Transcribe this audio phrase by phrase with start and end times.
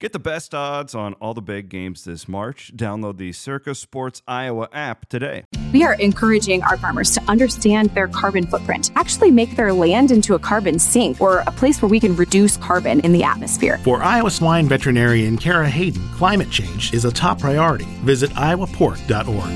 [0.00, 2.70] Get the best odds on all the big games this March.
[2.76, 5.42] Download the Circa Sports Iowa app today.
[5.72, 10.36] We are encouraging our farmers to understand their carbon footprint, actually make their land into
[10.36, 13.78] a carbon sink or a place where we can reduce carbon in the atmosphere.
[13.78, 17.86] For Iowa swine veterinarian Kara Hayden, climate change is a top priority.
[18.04, 19.50] Visit iowapork.org.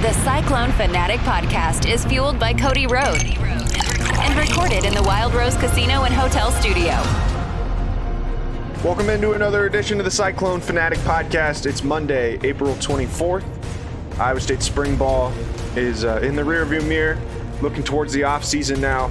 [0.00, 5.56] The Cyclone Fanatic podcast is fueled by Cody Road and recorded in the Wild Rose
[5.58, 7.35] Casino and Hotel Studio.
[8.86, 11.66] Welcome into another edition of the Cyclone Fanatic podcast.
[11.66, 13.44] It's Monday, April 24th.
[14.16, 15.32] Iowa State spring ball
[15.74, 17.18] is uh, in the rearview mirror,
[17.60, 19.10] looking towards the off season now.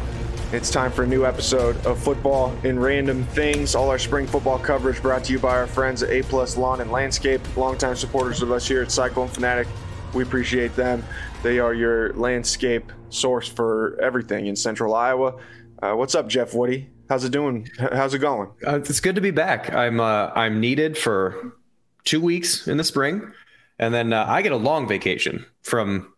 [0.53, 3.75] It's time for a new episode of Football in Random Things.
[3.75, 6.79] All our spring football coverage brought to you by our friends at A Plus Lawn
[6.79, 9.67] and Landscape, longtime supporters of us here at Cyclone Fanatic.
[10.13, 11.03] We appreciate them.
[11.43, 15.35] They are your landscape source for everything in Central Iowa.
[15.83, 16.91] Uh, what's up, Jeff Woody?
[17.09, 17.69] How's it doing?
[17.77, 18.49] How's it going?
[18.65, 19.73] Uh, it's good to be back.
[19.73, 21.55] I'm uh, I'm needed for
[22.03, 23.31] two weeks in the spring,
[23.77, 26.13] and then uh, I get a long vacation from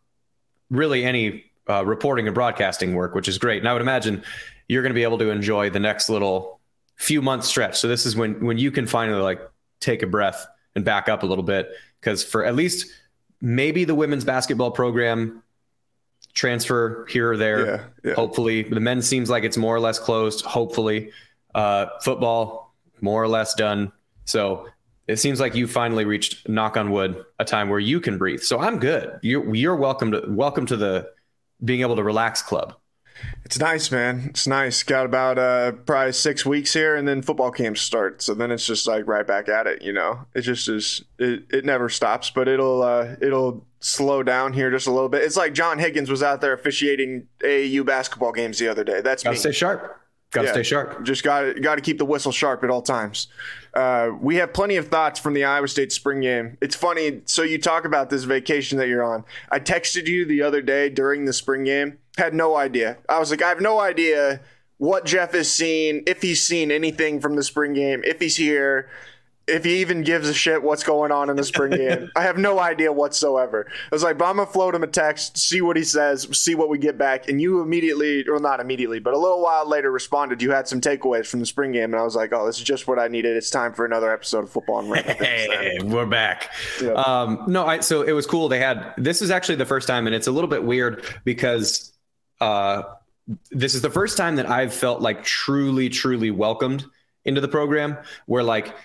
[0.69, 3.59] really any uh, reporting and broadcasting work, which is great.
[3.59, 4.23] And I would imagine
[4.67, 6.59] you're going to be able to enjoy the next little
[6.95, 7.77] few months stretch.
[7.77, 9.41] So this is when when you can finally like
[9.79, 12.87] take a breath and back up a little bit because for at least
[13.41, 15.43] maybe the women's basketball program
[16.37, 17.65] transfer here or there.
[17.65, 18.13] Yeah, yeah.
[18.13, 20.45] Hopefully, the men seems like it's more or less closed.
[20.45, 21.11] Hopefully,
[21.55, 23.91] uh, football more or less done.
[24.25, 24.67] So
[25.07, 28.41] it seems like you finally reached, knock on wood, a time where you can breathe.
[28.41, 29.19] So I'm good.
[29.23, 31.09] You're, you're welcome to welcome to the
[31.63, 32.75] being able to relax club.
[33.43, 34.27] It's nice, man.
[34.29, 34.83] It's nice.
[34.83, 38.21] Got about uh, probably six weeks here, and then football camps start.
[38.21, 39.81] So then it's just like right back at it.
[39.81, 41.03] You know, it just is.
[41.17, 45.23] It, it never stops, but it'll uh, it'll slow down here just a little bit.
[45.23, 49.01] It's like John Higgins was out there officiating AAU basketball games the other day.
[49.01, 49.39] That's gotta me.
[49.39, 50.01] stay sharp.
[50.31, 51.03] Got to yeah, stay sharp.
[51.03, 53.27] Just got got to keep the whistle sharp at all times.
[53.73, 56.57] Uh, we have plenty of thoughts from the Iowa State spring game.
[56.59, 57.21] It's funny.
[57.25, 59.23] So you talk about this vacation that you're on.
[59.51, 62.97] I texted you the other day during the spring game had no idea.
[63.07, 64.41] I was like, I have no idea
[64.77, 68.89] what Jeff has seen, if he's seen anything from the spring game, if he's here,
[69.47, 72.11] if he even gives a shit what's going on in the spring game.
[72.15, 73.65] I have no idea whatsoever.
[73.69, 76.53] I was like, but I'm gonna float him a text, see what he says, see
[76.53, 77.29] what we get back.
[77.29, 80.41] And you immediately, or not immediately, but a little while later responded.
[80.41, 82.63] You had some takeaways from the spring game, and I was like, oh, this is
[82.63, 83.37] just what I needed.
[83.37, 86.51] It's time for another episode of Football and Hey, we're back.
[86.81, 86.91] Yeah.
[86.91, 88.49] Um, no, I so it was cool.
[88.49, 91.93] They had this is actually the first time, and it's a little bit weird because
[92.41, 92.83] uh,
[93.51, 96.85] this is the first time that I've felt like truly, truly welcomed
[97.23, 97.97] into the program.
[98.25, 98.75] Where like,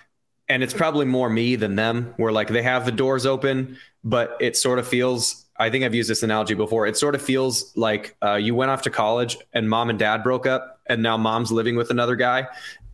[0.53, 2.13] and it's probably more me than them.
[2.19, 5.47] Where like they have the doors open, but it sort of feels.
[5.59, 6.87] I think I've used this analogy before.
[6.87, 10.23] It sort of feels like uh, you went off to college and mom and dad
[10.23, 12.49] broke up, and now mom's living with another guy,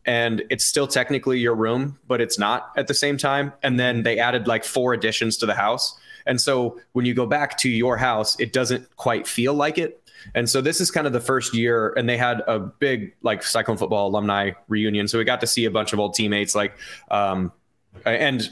[0.05, 3.53] and it's still technically your room, but it's not at the same time.
[3.63, 5.99] And then they added like four additions to the house.
[6.27, 10.03] And so when you go back to your house, it doesn't quite feel like it.
[10.35, 13.43] And so this is kind of the first year, and they had a big like
[13.43, 15.09] Cyclone football alumni reunion.
[15.09, 16.77] So we got to see a bunch of old teammates, like
[17.11, 17.53] um,
[18.05, 18.49] and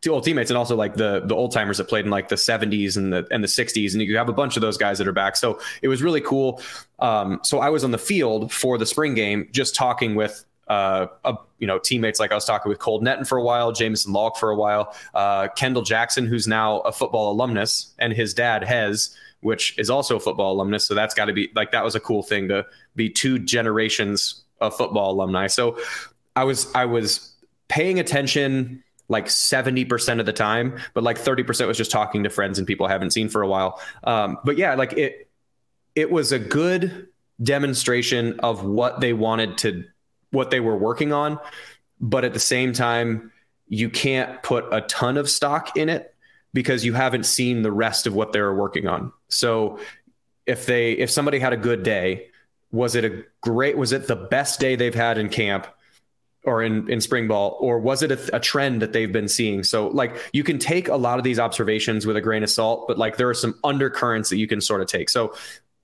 [0.00, 2.36] two old teammates, and also like the the old timers that played in like the
[2.36, 5.08] 70s and the and the 60s, and you have a bunch of those guys that
[5.08, 5.36] are back.
[5.36, 6.60] So it was really cool.
[6.98, 11.06] Um, so I was on the field for the spring game, just talking with uh,
[11.58, 14.36] you know, teammates like I was talking with Cole Netten for a while, Jameson Locke
[14.38, 19.16] for a while, uh, Kendall Jackson, who's now a football alumnus, and his dad Hez,
[19.42, 20.86] which is also a football alumnus.
[20.86, 22.64] So that's got to be like that was a cool thing to
[22.96, 25.48] be two generations of football alumni.
[25.48, 25.78] So
[26.34, 27.34] I was I was
[27.68, 32.58] paying attention like 70% of the time, but like 30% was just talking to friends
[32.58, 33.80] and people I haven't seen for a while.
[34.04, 35.28] Um, but yeah, like it
[35.94, 37.08] it was a good
[37.42, 39.84] demonstration of what they wanted to
[40.30, 41.38] what they were working on,
[42.00, 43.32] but at the same time
[43.68, 46.11] you can't put a ton of stock in it
[46.52, 49.12] because you haven't seen the rest of what they're working on.
[49.28, 49.78] So
[50.46, 52.28] if they if somebody had a good day,
[52.70, 55.66] was it a great was it the best day they've had in camp
[56.44, 59.62] or in in spring ball or was it a, a, trend that they've been seeing?
[59.62, 62.88] So like you can take a lot of these observations with a grain of salt
[62.88, 65.08] but like there are some undercurrents that you can sort of take.
[65.08, 65.34] So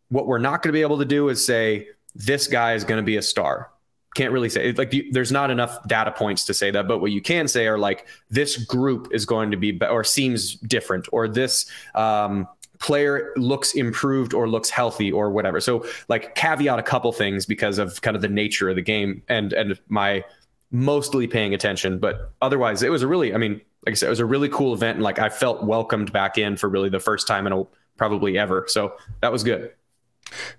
[0.08, 2.98] what we're not going to be able to do is say this guy is going
[2.98, 3.70] to be a star
[4.14, 7.20] can't really say like there's not enough data points to say that but what you
[7.20, 11.70] can say are like this group is going to be or seems different or this
[11.94, 15.60] um, player looks improved or looks healthy or whatever.
[15.60, 19.22] So like caveat a couple things because of kind of the nature of the game
[19.28, 20.24] and and my
[20.70, 24.10] mostly paying attention but otherwise it was a really i mean like i said it
[24.10, 27.00] was a really cool event and like i felt welcomed back in for really the
[27.00, 27.64] first time in a
[27.98, 28.64] probably ever.
[28.68, 29.72] So that was good.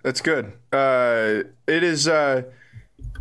[0.04, 0.54] That's good.
[0.72, 2.44] Uh it is uh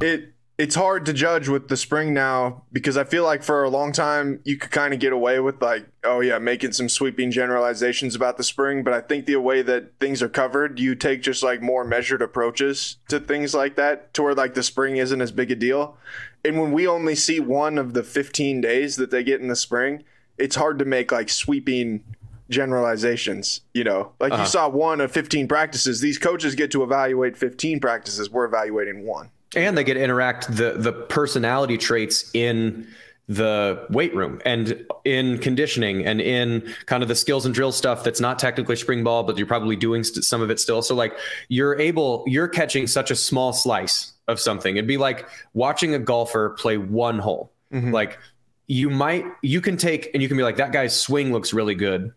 [0.00, 3.70] it it's hard to judge with the spring now because I feel like for a
[3.70, 7.30] long time you could kind of get away with like, oh yeah, making some sweeping
[7.30, 8.82] generalizations about the spring.
[8.82, 12.22] But I think the way that things are covered, you take just like more measured
[12.22, 15.96] approaches to things like that, to where like the spring isn't as big a deal.
[16.44, 19.56] And when we only see one of the 15 days that they get in the
[19.56, 20.02] spring,
[20.38, 22.02] it's hard to make like sweeping
[22.50, 23.60] generalizations.
[23.74, 24.42] You know, like uh-huh.
[24.42, 26.00] you saw one of 15 practices.
[26.00, 28.28] These coaches get to evaluate 15 practices.
[28.28, 32.86] We're evaluating one and they get to interact the the personality traits in
[33.28, 38.02] the weight room and in conditioning and in kind of the skills and drill stuff
[38.02, 40.80] that's not technically spring ball but you're probably doing st- some of it still.
[40.80, 41.12] So like
[41.48, 44.76] you're able you're catching such a small slice of something.
[44.76, 47.52] It'd be like watching a golfer play one hole.
[47.70, 47.92] Mm-hmm.
[47.92, 48.18] like
[48.66, 51.74] you might you can take and you can be like that guy's swing looks really
[51.74, 52.14] good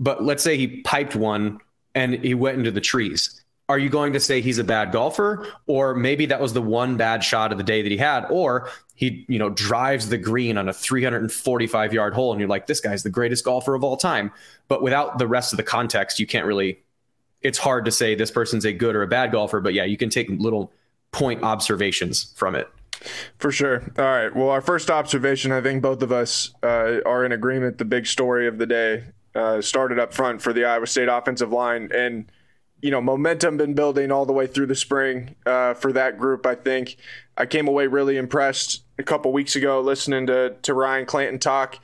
[0.00, 1.60] but let's say he piped one
[1.94, 5.46] and he went into the trees are you going to say he's a bad golfer
[5.66, 8.70] or maybe that was the one bad shot of the day that he had or
[8.94, 12.80] he you know drives the green on a 345 yard hole and you're like this
[12.80, 14.32] guy's the greatest golfer of all time
[14.68, 16.82] but without the rest of the context you can't really
[17.42, 19.96] it's hard to say this person's a good or a bad golfer but yeah you
[19.96, 20.72] can take little
[21.12, 22.68] point observations from it
[23.38, 23.92] for sure.
[23.96, 24.34] All right.
[24.34, 27.78] Well, our first observation, I think both of us uh, are in agreement.
[27.78, 29.04] The big story of the day
[29.36, 31.90] uh, started up front for the Iowa State offensive line.
[31.94, 32.30] And
[32.80, 36.46] you know, momentum been building all the way through the spring uh, for that group.
[36.46, 36.96] I think
[37.36, 41.78] I came away really impressed a couple weeks ago listening to to Ryan Clanton talk,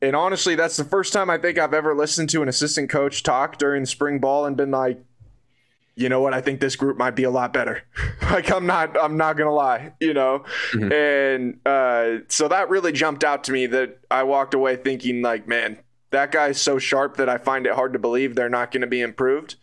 [0.00, 3.22] and honestly, that's the first time I think I've ever listened to an assistant coach
[3.22, 5.02] talk during spring ball and been like,
[5.94, 7.82] you know what, I think this group might be a lot better.
[8.22, 10.92] like I'm not, I'm not gonna lie, you know, mm-hmm.
[10.92, 15.46] and uh, so that really jumped out to me that I walked away thinking like,
[15.46, 15.78] man,
[16.10, 18.86] that guy's so sharp that I find it hard to believe they're not going to
[18.86, 19.56] be improved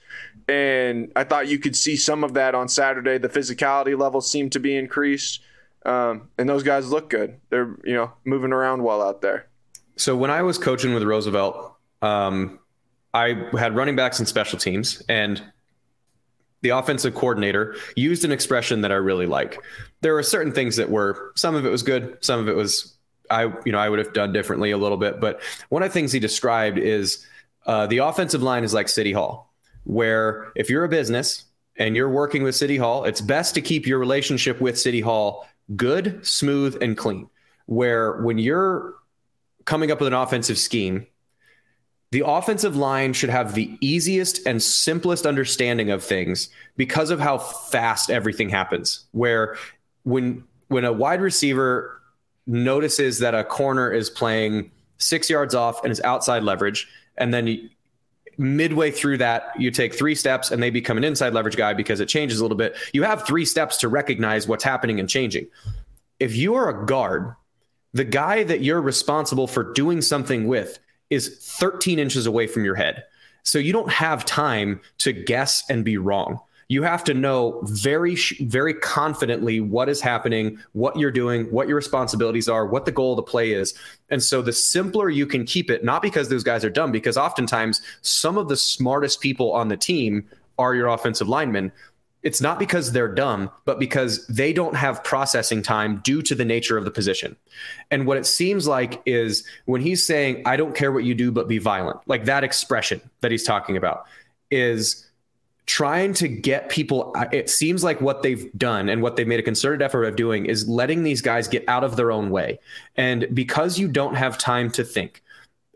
[0.50, 3.20] and I thought you could see some of that on Saturday.
[3.20, 5.42] The physicality level seemed to be increased,
[5.86, 7.40] um, and those guys look good.
[7.50, 9.48] They're you know moving around well out there.
[9.96, 12.60] So when I was coaching with Roosevelt, um,
[13.14, 15.42] I had running backs and special teams, and
[16.62, 19.60] the offensive coordinator used an expression that I really like.
[20.02, 22.98] There were certain things that were some of it was good, some of it was
[23.30, 25.20] I you know I would have done differently a little bit.
[25.20, 27.24] But one of the things he described is
[27.68, 29.49] uh, the offensive line is like City Hall
[29.84, 31.46] where if you're a business
[31.78, 35.48] and you're working with City Hall, it's best to keep your relationship with City Hall
[35.76, 37.30] good, smooth, and clean.
[37.66, 38.96] Where when you're
[39.66, 41.06] coming up with an offensive scheme,
[42.12, 47.38] the offensive line should have the easiest and simplest understanding of things because of how
[47.38, 49.06] fast everything happens.
[49.12, 49.58] Where
[50.04, 52.02] when when a wide receiver
[52.48, 56.88] notices that a corner is playing six yards off and is outside leverage,
[57.18, 57.70] and then
[58.40, 62.00] midway through that, you take three steps and they become an inside leverage guy because
[62.00, 62.76] it changes a little bit.
[62.94, 65.48] You have three steps to recognize what's happening and changing.
[66.20, 67.36] If you are a guard,
[67.94, 72.76] the guy that you're responsible for doing something with is 13 inches away from your
[72.76, 73.04] head.
[73.44, 76.40] So you don't have time to guess and be wrong
[76.70, 81.76] you have to know very very confidently what is happening what you're doing what your
[81.76, 83.74] responsibilities are what the goal of the play is
[84.10, 87.18] and so the simpler you can keep it not because those guys are dumb because
[87.18, 90.26] oftentimes some of the smartest people on the team
[90.58, 91.72] are your offensive linemen
[92.22, 96.44] it's not because they're dumb, but because they don't have processing time due to the
[96.44, 97.36] nature of the position.
[97.92, 101.32] And what it seems like is when he's saying, I don't care what you do,
[101.32, 104.06] but be violent, like that expression that he's talking about
[104.52, 105.09] is
[105.70, 109.40] trying to get people uh, it seems like what they've done and what they've made
[109.40, 112.60] a concerted effort of doing is letting these guys get out of their own way.
[112.96, 115.22] And because you don't have time to think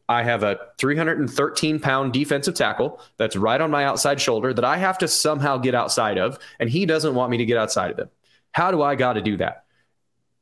[0.10, 4.76] i have a 313 pound defensive tackle that's right on my outside shoulder that i
[4.76, 8.00] have to somehow get outside of and he doesn't want me to get outside of
[8.00, 8.10] him.
[8.52, 9.64] How do i got to do that?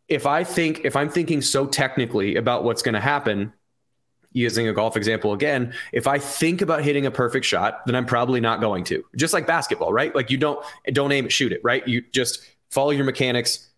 [0.08, 3.52] If i think if i'm thinking so technically about what's going to happen
[4.34, 8.06] using a golf example again, if I think about hitting a perfect shot, then I'm
[8.06, 9.04] probably not going to.
[9.16, 10.14] Just like basketball, right?
[10.16, 11.86] Like you don't don't aim it, shoot it, right?
[11.88, 13.70] You just follow your mechanics,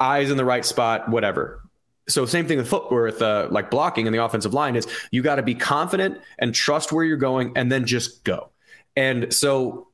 [0.00, 1.60] eyes in the right spot, whatever.
[2.08, 5.22] So same thing with footwork, with uh, like blocking in the offensive line is you
[5.22, 8.50] got to be confident and trust where you're going, and then just go.
[8.96, 9.88] And so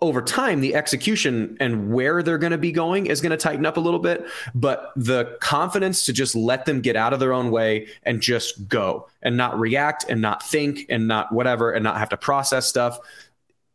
[0.00, 3.64] over time, the execution and where they're going to be going is going to tighten
[3.64, 4.26] up a little bit.
[4.54, 8.68] But the confidence to just let them get out of their own way and just
[8.68, 12.66] go and not react and not think and not whatever and not have to process
[12.66, 12.98] stuff.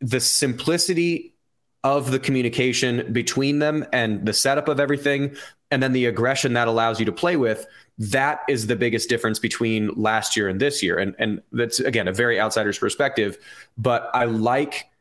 [0.00, 1.34] The simplicity
[1.82, 5.34] of the communication between them and the setup of everything,
[5.72, 7.66] and then the aggression that allows you to play with.
[7.98, 10.98] That is the biggest difference between last year and this year.
[10.98, 13.38] And, and that's, again, a very outsider's perspective.
[13.76, 14.91] But I like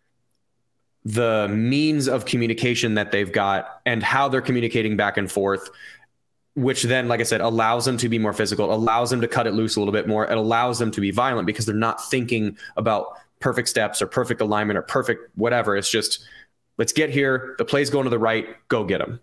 [1.04, 5.70] the means of communication that they've got and how they're communicating back and forth
[6.56, 9.48] which then, like I said, allows them to be more physical, allows them to cut
[9.48, 10.30] it loose a little bit more.
[10.30, 14.42] It allows them to be violent because they're not thinking about perfect steps or perfect
[14.42, 15.78] alignment or perfect whatever.
[15.78, 16.26] It's just
[16.78, 17.56] let's get here.
[17.58, 18.48] The play's going to the right.
[18.68, 19.22] Go get them.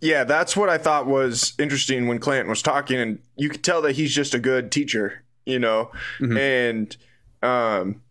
[0.00, 3.82] Yeah, that's what I thought was interesting when Clanton was talking, and you could tell
[3.82, 6.36] that he's just a good teacher, you know, mm-hmm.
[6.36, 6.96] and
[7.42, 8.02] um,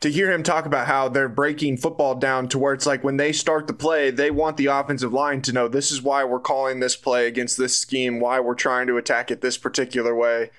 [0.00, 3.16] to hear him talk about how they're breaking football down to where it's like when
[3.16, 6.40] they start the play, they want the offensive line to know this is why we're
[6.40, 10.50] calling this play against this scheme, why we're trying to attack it this particular way,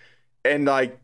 [0.43, 0.99] and like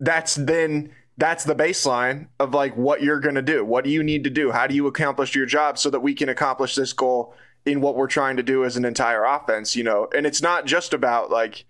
[0.00, 3.64] that's then that's the baseline of like what you're going to do.
[3.64, 4.50] What do you need to do?
[4.50, 7.96] How do you accomplish your job so that we can accomplish this goal in what
[7.96, 10.08] we're trying to do as an entire offense, you know?
[10.14, 11.64] And it's not just about like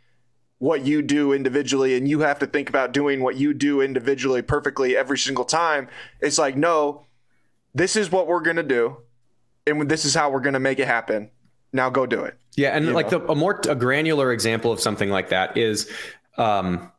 [0.65, 4.41] what you do individually and you have to think about doing what you do individually
[4.41, 5.87] perfectly every single time.
[6.23, 7.05] It's like, no,
[7.75, 8.97] this is what we're going to do
[9.67, 11.31] and this is how we're going to make it happen.
[11.75, 12.39] Now go do it.
[12.57, 15.91] Yeah, and like the, a more a granular example of something like that is
[16.39, 16.91] um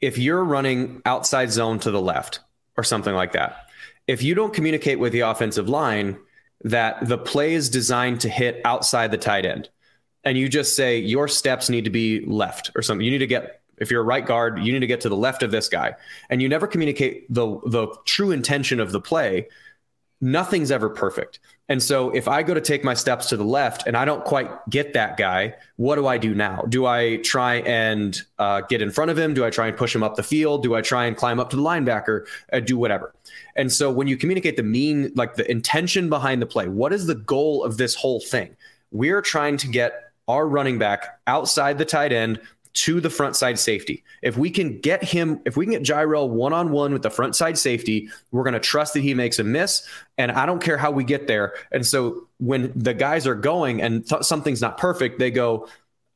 [0.00, 2.38] if you're running outside zone to the left
[2.76, 3.56] or something like that,
[4.06, 6.16] if you don't communicate with the offensive line
[6.62, 9.68] that the play is designed to hit outside the tight end,
[10.24, 13.26] and you just say your steps need to be left or something, you need to
[13.26, 15.68] get if you're a right guard, you need to get to the left of this
[15.68, 15.94] guy,
[16.30, 19.48] and you never communicate the the true intention of the play.
[20.20, 21.38] Nothing's ever perfect.
[21.68, 24.24] And so if I go to take my steps to the left and I don't
[24.24, 26.62] quite get that guy, what do I do now?
[26.68, 29.32] Do I try and uh, get in front of him?
[29.32, 30.64] Do I try and push him up the field?
[30.64, 32.26] Do I try and climb up to the linebacker?
[32.52, 33.14] Uh, do whatever.
[33.54, 37.06] And so when you communicate the mean, like the intention behind the play, what is
[37.06, 38.56] the goal of this whole thing?
[38.90, 42.40] We're trying to get our running back outside the tight end
[42.74, 44.04] to the front side safety.
[44.22, 47.10] If we can get him, if we can get Jirehl one on one with the
[47.10, 49.88] front side safety, we're going to trust that he makes a miss.
[50.16, 51.54] And I don't care how we get there.
[51.72, 55.66] And so when the guys are going and th- something's not perfect, they go,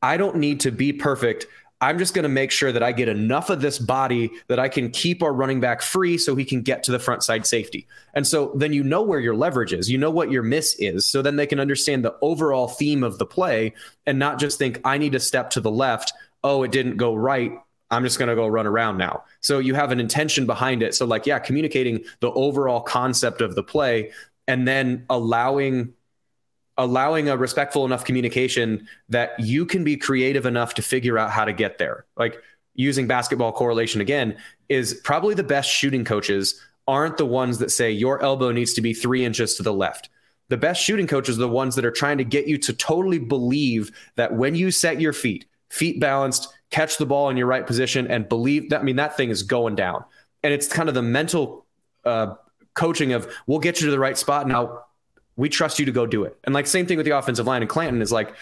[0.02, 1.46] I don't need to be perfect.
[1.82, 4.68] I'm just going to make sure that I get enough of this body that I
[4.68, 7.86] can keep our running back free so he can get to the front side safety.
[8.14, 11.06] And so then you know where your leverage is, you know what your miss is.
[11.06, 13.74] So then they can understand the overall theme of the play
[14.06, 16.12] and not just think, I need to step to the left
[16.44, 17.52] oh, it didn't go right.
[17.90, 19.24] I'm just going to go run around now.
[19.40, 20.94] So you have an intention behind it.
[20.94, 24.10] So, like, yeah, communicating the overall concept of the play
[24.48, 25.92] and then allowing
[26.78, 31.44] allowing a respectful enough communication that you can be creative enough to figure out how
[31.44, 32.06] to get there.
[32.16, 32.42] Like
[32.74, 34.36] using basketball correlation again
[34.68, 38.80] is probably the best shooting coaches aren't the ones that say your elbow needs to
[38.80, 40.08] be three inches to the left.
[40.48, 43.18] The best shooting coaches are the ones that are trying to get you to totally
[43.18, 47.66] believe that when you set your feet, feet balanced, catch the ball in your right
[47.66, 48.80] position, and believe that.
[48.80, 50.04] I mean, that thing is going down.
[50.42, 51.64] And it's kind of the mental
[52.04, 52.34] uh,
[52.74, 54.48] coaching of we'll get you to the right spot.
[54.48, 54.84] Now
[55.36, 56.36] we trust you to go do it.
[56.44, 57.62] And like same thing with the offensive line.
[57.62, 58.34] And Clanton is like,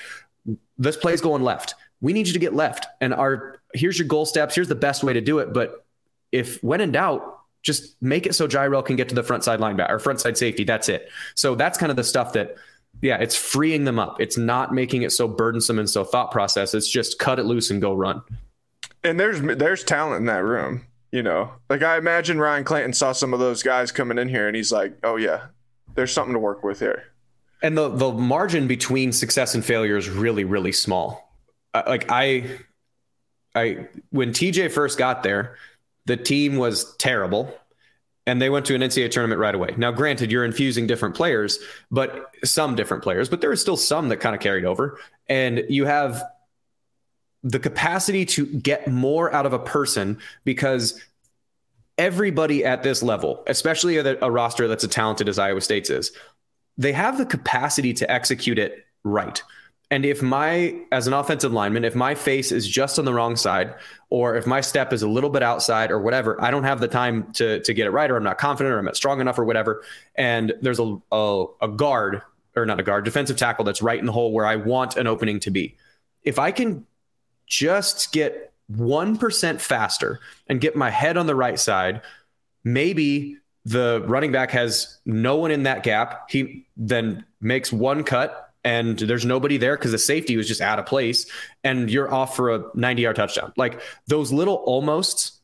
[0.78, 1.74] this play's going left.
[2.00, 2.86] We need you to get left.
[3.00, 4.54] And our here's your goal steps.
[4.54, 5.52] Here's the best way to do it.
[5.52, 5.84] But
[6.32, 9.60] if when in doubt, just make it so Jirehl can get to the front side
[9.60, 10.64] linebacker or front side safety.
[10.64, 11.10] That's it.
[11.34, 12.56] So that's kind of the stuff that
[13.02, 14.20] yeah, it's freeing them up.
[14.20, 16.74] It's not making it so burdensome and so thought process.
[16.74, 18.22] It's just cut it loose and go run.
[19.04, 20.86] And there's there's talent in that room.
[21.12, 24.46] You know, like I imagine Ryan Clanton saw some of those guys coming in here,
[24.46, 25.46] and he's like, "Oh yeah,
[25.94, 27.04] there's something to work with here."
[27.62, 31.36] And the the margin between success and failure is really really small.
[31.74, 32.58] Like I,
[33.54, 35.56] I when TJ first got there,
[36.06, 37.54] the team was terrible
[38.26, 39.74] and they went to an NCAA tournament right away.
[39.76, 41.58] Now, granted, you're infusing different players,
[41.90, 44.98] but some different players, but there are still some that kind of carried over.
[45.28, 46.22] And you have
[47.42, 51.02] the capacity to get more out of a person because
[52.00, 56.12] everybody at this level, especially a, a roster that's as talented as Iowa State's is,
[56.78, 59.42] they have the capacity to execute it right.
[59.90, 63.36] And if my, as an offensive lineman, if my face is just on the wrong
[63.36, 63.74] side,
[64.08, 66.88] or if my step is a little bit outside or whatever, I don't have the
[66.88, 69.38] time to, to get it right, or I'm not confident, or I'm not strong enough,
[69.38, 69.82] or whatever.
[70.14, 72.22] And there's a, a, a guard,
[72.56, 75.06] or not a guard, defensive tackle that's right in the hole where I want an
[75.06, 75.76] opening to be.
[76.22, 76.86] If I can
[77.46, 82.02] just get 1% faster and get my head on the right side,
[82.64, 86.30] maybe the running back has no one in that gap.
[86.30, 90.78] He then makes one cut and there's nobody there because the safety was just out
[90.78, 91.26] of place
[91.64, 93.52] and you're off for a 90 yard touchdown.
[93.56, 95.40] Like those little almost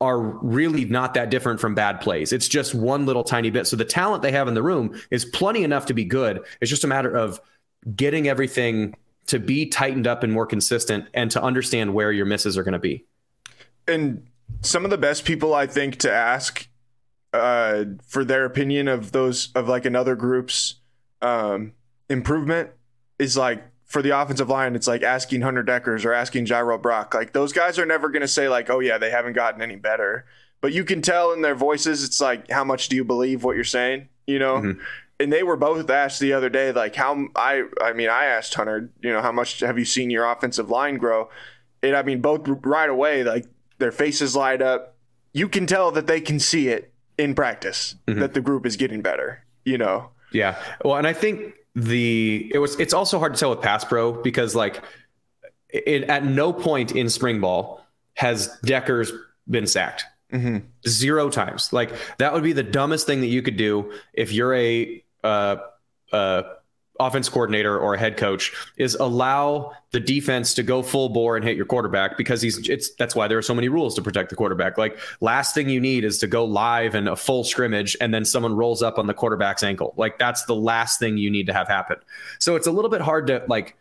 [0.00, 2.32] are really not that different from bad plays.
[2.32, 3.66] It's just one little tiny bit.
[3.66, 6.44] So the talent they have in the room is plenty enough to be good.
[6.60, 7.40] It's just a matter of
[7.96, 8.94] getting everything
[9.28, 12.72] to be tightened up and more consistent and to understand where your misses are going
[12.72, 13.04] to be.
[13.86, 14.26] And
[14.62, 16.66] some of the best people I think to ask
[17.32, 20.76] uh, for their opinion of those of like another group's
[21.20, 21.72] um,
[22.08, 22.70] improvement
[23.18, 27.14] is like for the offensive line, it's like asking Hunter Dekkers or asking Jirehl Brock.
[27.14, 29.76] Like those guys are never going to say like, "Oh yeah, they haven't gotten any
[29.76, 30.26] better."
[30.60, 33.56] But you can tell in their voices, it's like, "How much do you believe what
[33.56, 34.56] you're saying?" You know.
[34.56, 34.80] Mm-hmm.
[35.20, 38.54] And they were both asked the other day, like, "How?" I, I mean, I asked
[38.54, 41.28] Hunter, you know, how much have you seen your offensive line grow?
[41.82, 43.46] And I mean, both right away, like
[43.78, 44.96] their faces light up.
[45.32, 48.20] You can tell that they can see it in practice mm-hmm.
[48.20, 49.44] that the group is getting better.
[49.64, 50.10] You know.
[50.32, 50.56] Yeah.
[50.84, 54.12] Well, and I think the it was it's also hard to tell with pass pro
[54.12, 54.82] because like
[55.68, 57.84] it, at no point in spring ball
[58.14, 59.10] has Dekkers
[59.48, 60.04] been sacked.
[60.32, 60.58] Mm-hmm.
[60.86, 61.72] Zero times.
[61.72, 65.56] Like that would be the dumbest thing that you could do if you're a uh,
[66.12, 66.42] uh,
[67.00, 71.44] offense coordinator or a head coach is allow the defense to go full bore and
[71.44, 74.30] hit your quarterback because he's it's that's why there are so many rules to protect
[74.30, 74.76] the quarterback.
[74.76, 78.24] Like last thing you need is to go live in a full scrimmage and then
[78.24, 79.94] someone rolls up on the quarterback's ankle.
[79.96, 81.98] Like that's the last thing you need to have happen.
[82.38, 83.76] So it's a little bit hard to like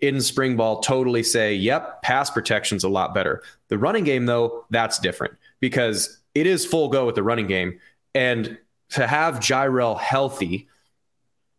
[0.00, 4.66] in spring ball totally say, "Yep, pass protection's a lot better." The running game though,
[4.70, 7.78] that's different because it is full go with the running game
[8.14, 8.58] and
[8.90, 10.68] to have Jirehl healthy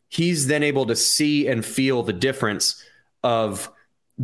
[0.10, 2.84] he's then able to see and feel the difference
[3.24, 3.72] of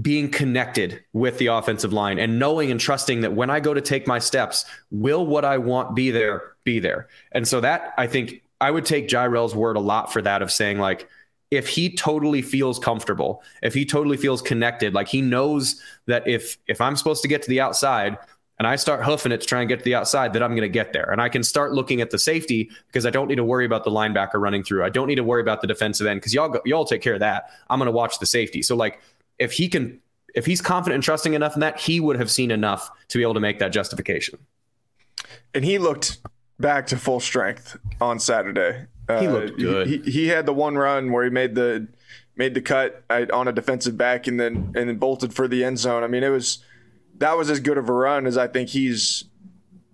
[0.02, 3.82] being connected with the offensive line and knowing and trusting that when I go to
[3.82, 7.10] take my steps, will what I want be there, be there.
[7.32, 10.52] And so that I think I would take Jirehl's word a lot for that of
[10.52, 11.08] saying like,
[11.52, 16.58] if he totally feels comfortable, if he totally feels connected, like he knows that if
[16.66, 18.18] if I'm supposed to get to the outside,
[18.64, 20.62] and I start hoofing it to try and get to the outside, that I'm going
[20.62, 21.12] to get there.
[21.12, 23.84] And I can start looking at the safety because I don't need to worry about
[23.84, 24.86] the linebacker running through.
[24.86, 27.16] I don't need to worry about the defensive end because y'all go, y'all take care
[27.16, 27.50] of that.
[27.70, 28.62] I'm going to watch the safety.
[28.62, 29.02] So like
[29.38, 30.00] if he can,
[30.34, 33.22] if he's confident and trusting enough in that, he would have seen enough to be
[33.22, 34.40] able to make that justification.
[35.54, 36.20] And he looked
[36.58, 38.86] back to full strength on Saturday.
[39.20, 39.88] He looked uh, good.
[39.88, 41.90] He, he had the one run where he made the
[42.38, 45.66] made the cut uh, on a defensive back and then and then bolted for the
[45.66, 46.02] end zone.
[46.02, 46.64] I mean, it was
[47.18, 49.26] that was as good of a run as I think he's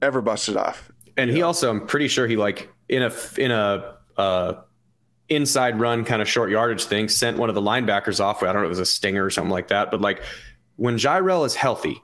[0.01, 0.91] ever busted off.
[1.17, 1.47] And he know?
[1.47, 4.53] also, I'm pretty sure he like in a in a uh,
[5.29, 8.41] inside run kind of short yardage thing sent one of the linebackers off.
[8.41, 9.91] I don't know, it was a stinger or something like that.
[9.91, 10.21] But like
[10.75, 12.01] when Jirehl is healthy,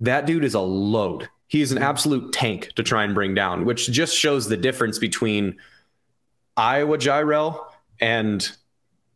[0.00, 1.28] that dude is a load.
[1.46, 4.98] He is an absolute tank to try and bring down, which just shows the difference
[4.98, 5.56] between
[6.56, 7.64] Iowa Jirehl
[8.00, 8.48] and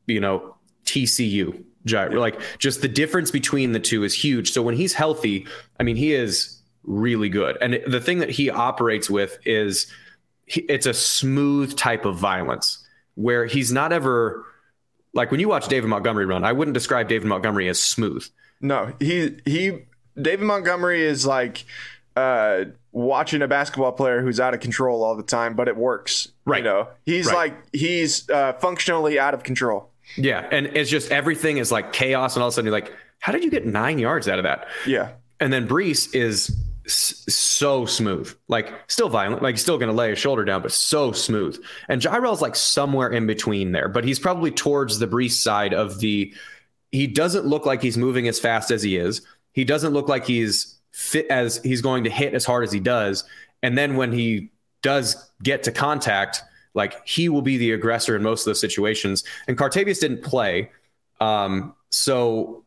[0.07, 2.07] you know TCU Yeah.
[2.07, 4.51] Like just the difference between the two is huge.
[4.51, 5.47] So when he's healthy,
[5.79, 7.59] I mean, he is really good.
[7.61, 9.93] And the thing that he operates with is
[10.47, 14.45] he, it's a smooth type of violence where he's not ever
[15.15, 18.27] like when you watch David Montgomery run, I wouldn't describe David Montgomery as smooth.
[18.61, 19.87] No, he he
[20.21, 21.65] David Montgomery is like
[22.17, 26.29] uh, watching a basketball player who's out of control all the time, but it works.
[26.45, 26.59] Right.
[26.59, 27.35] You know, he's right.
[27.35, 29.91] like he's uh, functionally out of control.
[30.17, 32.93] Yeah, and it's just everything is like chaos, and all of a sudden you're like,
[33.21, 34.67] how did you get nine yards out of that?
[34.87, 39.91] Yeah, and then Breece is s- so smooth, like still violent, like he's still going
[39.91, 41.63] to lay his shoulder down, but so smooth.
[41.89, 46.01] And Jirehl's like somewhere in between there, but he's probably towards the Breece side of
[46.01, 46.33] the.
[46.91, 49.21] He doesn't look like he's moving as fast as he is.
[49.53, 52.81] He doesn't look like he's fit as he's going to hit as hard as he
[52.81, 53.25] does.
[53.63, 56.43] And then when he does get to contact,
[56.75, 59.25] like he will be the aggressor in most of those situations.
[59.47, 60.71] And Cartevious didn't play.
[61.21, 62.65] Um, so,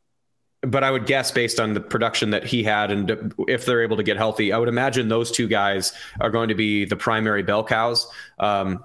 [0.61, 3.97] but I would guess based on the production that he had and if they're able
[3.97, 7.43] to get healthy, I would imagine those two guys are going to be the primary
[7.43, 8.83] bell cows um,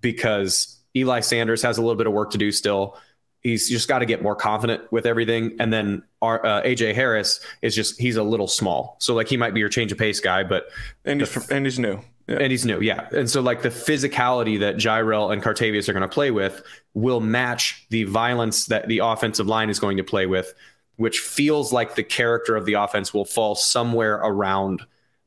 [0.00, 2.96] because Eli Sanders has a little bit of work to do still.
[3.40, 5.56] He's just got to get more confident with everything.
[5.58, 8.96] And then our, uh, AJ Harris is just, he's a little small.
[9.00, 10.66] So, like, he might be your change of pace guy, but.
[11.06, 12.00] And he's, the, and he's new.
[12.30, 12.36] Yeah.
[12.36, 13.08] And he's new, yeah.
[13.10, 16.62] And so like the physicality that Jirehl and Cartevious are going to play with
[16.94, 20.54] will match the violence that the offensive line is going to play with,
[20.94, 24.82] which feels like the character of the offense will fall somewhere around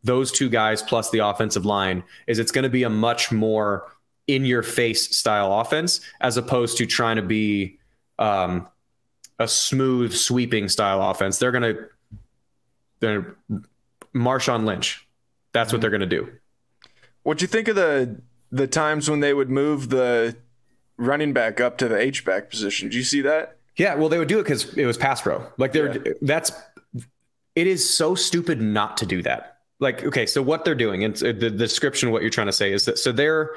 [0.05, 2.05] those two guys plus the offensive line.
[2.25, 3.91] Is it's going to be a much more
[4.27, 7.79] in your face style offense as opposed to trying to be
[8.17, 8.65] um,
[9.39, 11.37] a smooth sweeping style offense.
[11.37, 11.89] They're going to
[13.01, 13.35] they're
[14.15, 15.05] Marshawn Lynch.
[15.51, 15.75] That's mm-hmm.
[15.75, 16.31] what they're going to do.
[17.23, 20.35] What do you think of the the times when they would move the
[20.97, 22.89] running back up to the H back position?
[22.89, 23.57] Do you see that?
[23.75, 25.45] Yeah, well, they would do it because it was pass pro.
[25.57, 26.13] Like they're yeah.
[26.21, 26.51] that's
[27.55, 29.57] it is so stupid not to do that.
[29.79, 32.53] Like, okay, so what they're doing, and the, the description of what you're trying to
[32.53, 33.51] say is that so they're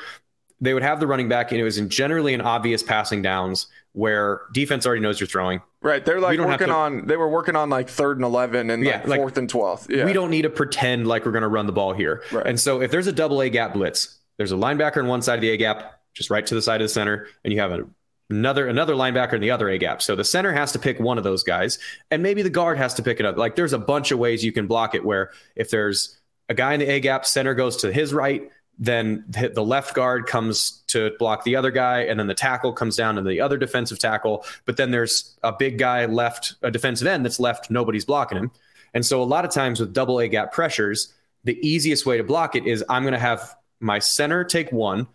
[0.60, 3.66] they would have the running back, and it was in generally an obvious passing downs
[3.96, 5.62] where defense already knows you're throwing.
[5.80, 6.04] Right.
[6.04, 9.02] They're like working to, on they were working on like third and eleven and yeah,
[9.06, 9.86] like fourth and twelfth.
[9.88, 10.04] Yeah.
[10.04, 12.22] We don't need to pretend like we're gonna run the ball here.
[12.30, 12.46] Right.
[12.46, 15.36] And so if there's a double A gap blitz, there's a linebacker on one side
[15.36, 17.72] of the A gap, just right to the side of the center, and you have
[17.72, 17.86] a
[18.28, 20.02] another another linebacker in the other A gap.
[20.02, 21.78] So the center has to pick one of those guys,
[22.10, 23.38] and maybe the guard has to pick it up.
[23.38, 25.06] Like there's a bunch of ways you can block it.
[25.06, 26.18] Where if there's
[26.50, 30.26] a guy in the A gap, center goes to his right, then the left guard
[30.26, 33.56] comes to block the other guy, and then the tackle comes down to the other
[33.56, 34.44] defensive tackle.
[34.66, 38.50] But then there's a big guy left, a defensive end that's left, nobody's blocking him.
[38.92, 41.12] And so a lot of times with double A gap pressures,
[41.44, 45.06] the easiest way to block it is I'm going to have my center take one,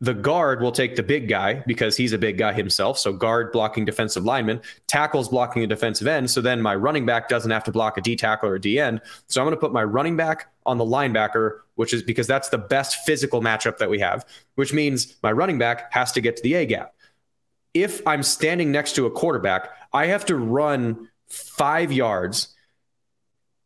[0.00, 2.98] the guard will take the big guy because he's a big guy himself.
[2.98, 6.30] So guard blocking defensive lineman, tackles blocking a defensive end.
[6.30, 8.78] So then my running back doesn't have to block a D tackle or a D
[8.78, 9.00] end.
[9.26, 12.50] So I'm going to put my running back on the linebacker, which is because that's
[12.50, 16.36] the best physical matchup that we have, which means my running back has to get
[16.36, 16.92] to the A gap.
[17.72, 22.54] If I'm standing next to a quarterback, I have to run five yards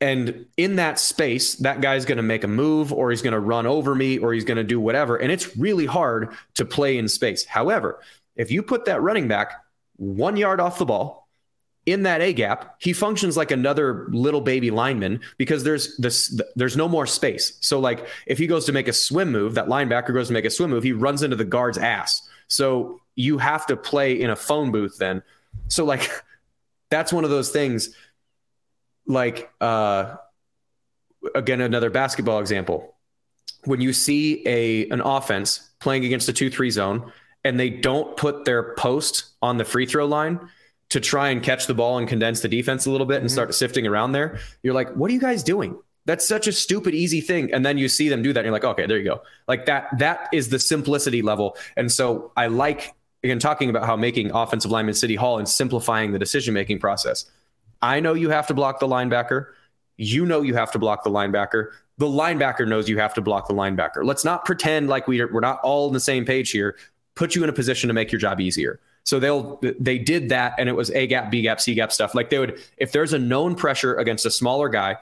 [0.01, 3.41] and in that space, that guy's going to make a move or he's going to
[3.41, 5.17] run over me or he's going to do whatever.
[5.17, 7.45] And it's really hard to play in space.
[7.45, 8.01] However,
[8.35, 9.53] if you put that running back
[9.97, 11.29] one yard off the ball
[11.85, 16.77] in that A gap, he functions like another little baby lineman because there's this there's
[16.77, 17.59] no more space.
[17.61, 20.47] So like if he goes to make a swim move, that linebacker goes to make
[20.47, 22.27] a swim move, he runs into the guard's ass.
[22.49, 25.23] So you have to play in a phone booth then.
[25.69, 26.09] So like
[26.91, 27.95] that's one of those things
[29.07, 30.17] like uh,
[31.35, 32.97] again another basketball example.
[33.65, 37.13] When you see a an offense playing against a 2-3 zone
[37.45, 40.41] and they don't put their post on the free throw line
[40.91, 43.35] to try and catch the ball and condense the defense a little bit and mm-hmm.
[43.35, 45.77] start sifting around there you're like what are you guys doing?
[46.07, 47.53] That's such a stupid easy thing.
[47.53, 49.23] And then you see them do that and you're like okay there you go.
[49.47, 51.57] Like that that is the simplicity level.
[51.77, 56.13] And so i like again talking about how making offensive lineman city hall and simplifying
[56.13, 57.27] the decision making process
[57.83, 59.47] I know you have to block the linebacker.
[59.97, 61.71] You know you have to block the linebacker.
[61.99, 64.05] The linebacker knows you have to block the linebacker.
[64.05, 66.77] Let's not pretend like we are, we're not all on the same page here.
[67.15, 68.81] Put you in a position to make your job easier.
[69.05, 72.15] So they'll they did that, and it was A gap, B gap, C gap stuff.
[72.15, 74.97] Like they would, if there's a known pressure against a smaller guy,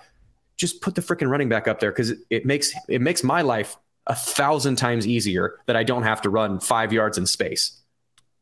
[0.56, 3.42] just put the freaking running back up there because it, it makes it makes my
[3.42, 7.80] life a thousand times easier that I don't have to run five yards in space.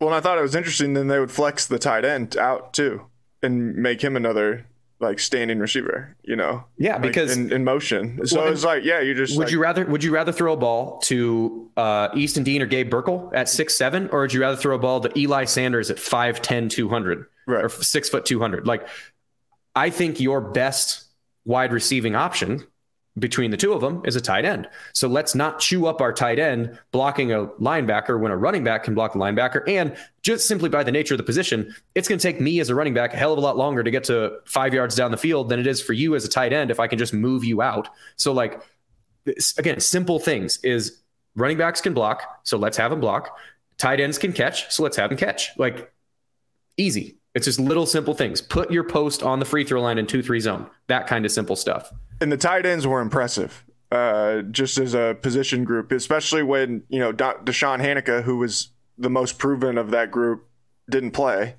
[0.01, 0.92] Well, and I thought it was interesting.
[0.92, 3.07] Then they would flex the tight end out too
[3.42, 4.66] and make him another
[4.99, 6.64] like standing receiver, you know?
[6.79, 8.27] Yeah, like because in, in, motion.
[8.27, 10.55] So well, it's like, yeah, you just would like, you rather would you rather throw
[10.55, 14.40] a ball to uh, Easton Dean or Gabe Burkle at six seven, or would you
[14.40, 17.64] rather throw a ball to Eli Sanders at 5'10", 200 right.
[17.64, 18.66] or six foot two hundred?
[18.66, 18.88] Like,
[19.75, 21.05] I think your best
[21.44, 22.66] wide receiving option
[23.18, 24.68] between the two of them is a tight end.
[24.92, 28.85] So let's not chew up our tight end blocking a linebacker when a running back
[28.85, 29.66] can block a linebacker.
[29.66, 32.68] And just simply by the nature of the position, it's going to take me as
[32.68, 35.11] a running back a hell of a lot longer to get to five yards down
[35.11, 37.14] the field than it is for you as a tight end if I can just
[37.14, 37.88] move you out.
[38.16, 38.61] So, like,
[39.57, 41.00] again, simple things is
[41.37, 42.40] running backs can block.
[42.44, 43.37] So let's have them block.
[43.79, 44.70] Tight ends can catch.
[44.72, 45.50] So let's have them catch.
[45.59, 45.92] Like,
[46.76, 47.16] easy.
[47.37, 48.40] It's just little simple things.
[48.40, 50.70] Put your post on the free throw line in 2 3 zone.
[50.87, 51.92] That kind of simple stuff.
[52.18, 56.99] And the tight ends were impressive, uh, just as a position group, especially when, you
[56.99, 60.49] know, DeShawn Hanika, who was the most proven of that group,
[60.88, 61.57] didn't play.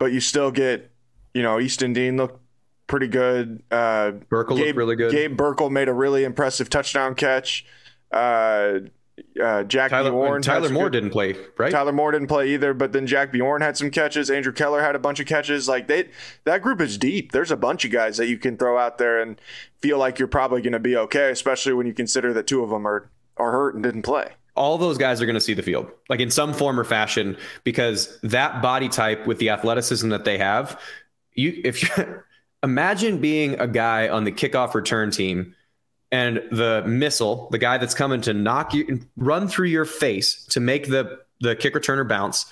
[0.00, 0.90] But you still get,
[1.34, 2.40] you know, Easton Dean looked
[2.88, 3.62] pretty good.
[3.70, 5.12] Uh, Burkle Gabe, looked really good.
[5.12, 7.64] Gabe Burkle made a really impressive touchdown catch.
[8.10, 8.80] Uh,
[9.42, 10.42] uh, Jack Tyler, Bjorn.
[10.42, 11.70] Tyler Moore good, didn't play, right?
[11.70, 14.30] Tyler Moore didn't play either, but then Jack Bjorn had some catches.
[14.30, 15.68] Andrew Keller had a bunch of catches.
[15.68, 16.08] Like they,
[16.44, 17.32] that group is deep.
[17.32, 19.40] There's a bunch of guys that you can throw out there and
[19.80, 22.70] feel like you're probably going to be okay, especially when you consider that two of
[22.70, 24.32] them are are hurt and didn't play.
[24.54, 27.38] All those guys are going to see the field, like in some form or fashion,
[27.64, 30.80] because that body type with the athleticism that they have,
[31.34, 32.22] you if you
[32.62, 35.54] imagine being a guy on the kickoff return team
[36.12, 40.60] and the missile, the guy that's coming to knock you, run through your face to
[40.60, 42.46] make the the kick returner bounce,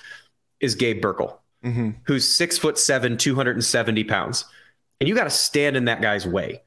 [0.59, 1.91] is Gabe Burkle, mm-hmm.
[2.03, 4.45] who's six foot seven, two hundred and seventy pounds,
[4.99, 6.61] and you got to stand in that guy's way.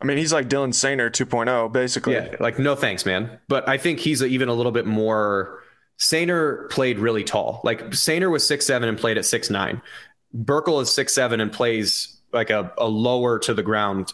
[0.00, 2.14] I mean, he's like Dylan Soehner 2.0, basically.
[2.14, 3.38] Yeah, like no thanks, man.
[3.46, 5.62] But I think he's even a little bit more.
[6.00, 7.60] Soehner played really tall.
[7.62, 9.80] Like Soehner was six seven and played at six nine.
[10.36, 14.12] Burkle is six seven and plays like a, a lower to the ground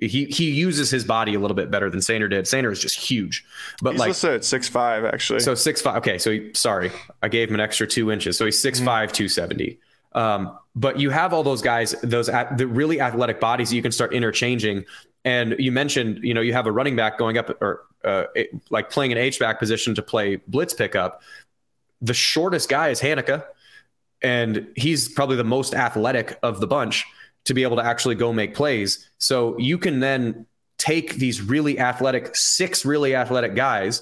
[0.00, 2.44] he he uses his body a little bit better than Soehner did.
[2.44, 3.44] Soehner is just huge,
[3.82, 5.40] but he's like listed at six five actually.
[5.40, 5.96] So six five.
[5.98, 8.36] Okay, so he, sorry, I gave him an extra two inches.
[8.36, 8.86] So he's six mm-hmm.
[8.86, 9.78] five, two seventy.
[10.12, 13.82] Um, but you have all those guys, those at, the really athletic bodies that you
[13.82, 14.84] can start interchanging.
[15.24, 18.50] And you mentioned, you know, you have a running back going up or uh, it,
[18.70, 21.22] like playing an H back position to play blitz pickup.
[22.00, 23.44] The shortest guy is Hanika,
[24.22, 27.04] and he's probably the most athletic of the bunch
[27.48, 29.10] to be able to actually go make plays.
[29.18, 30.46] So you can then
[30.78, 34.00] take these really athletic, six really athletic guys,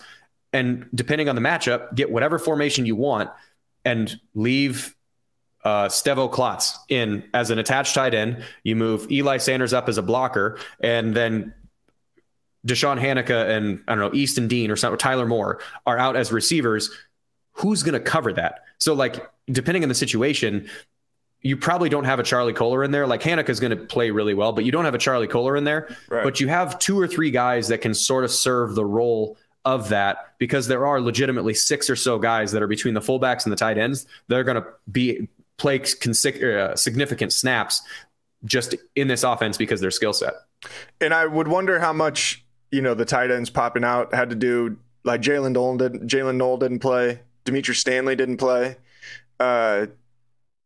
[0.53, 3.31] and depending on the matchup, get whatever formation you want.
[3.87, 4.95] and leave
[5.65, 8.43] uh, Stevo Klotz in as an attached tight end.
[8.65, 11.55] You move Eli Sanders up as a blocker, and then
[12.67, 16.33] DeShawn Hanika and I don't know Easton Dean or something, Tyler Moore are out as
[16.33, 16.91] receivers.
[17.53, 18.65] Who's going to cover that?
[18.79, 20.69] So like depending on the situation,
[21.47, 23.07] you probably don't have a Charlie Kolar in there.
[23.07, 25.57] Like Hanika is going to play really well, but you don't have a Charlie Kolar
[25.57, 25.95] in there.
[26.09, 26.25] Right.
[26.25, 29.89] But you have two or three guys that can sort of serve the role of
[29.91, 33.53] that because there are legitimately six or so guys that are between the fullbacks and
[33.53, 37.83] the tight ends that are going to be play uh, significant snaps
[38.45, 40.35] just in this offense because their skill set.
[41.01, 44.37] And I would wonder how much you know the tight ends popping out had to
[44.37, 44.79] do.
[45.05, 46.09] Like Jaylin Noel didn't.
[46.09, 47.21] Jaylin Noel didn't play.
[47.45, 48.77] Demetri Stanley didn't play.
[49.39, 49.87] Uh,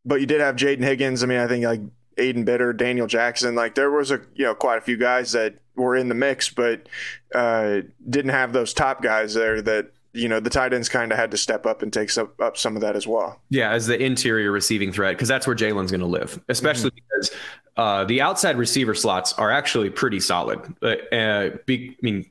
[0.05, 1.23] but you did have Jayden Higgins.
[1.23, 1.81] I mean, I think like
[2.17, 3.55] Aiden Bitter, Daniel Jackson.
[3.55, 6.49] Like there was a you know quite a few guys that were in the mix,
[6.49, 6.89] but
[7.35, 9.61] uh, didn't have those top guys there.
[9.63, 12.31] That you know the tight ends kind of had to step up and take some,
[12.41, 13.41] up some of that as well.
[13.49, 17.07] Yeah, as the interior receiving threat, because that's where Jaylin's going to live, especially mm-hmm.
[17.11, 17.31] because
[17.77, 20.61] uh, the outside receiver slots are actually pretty solid.
[20.83, 22.31] Uh, uh be, I mean,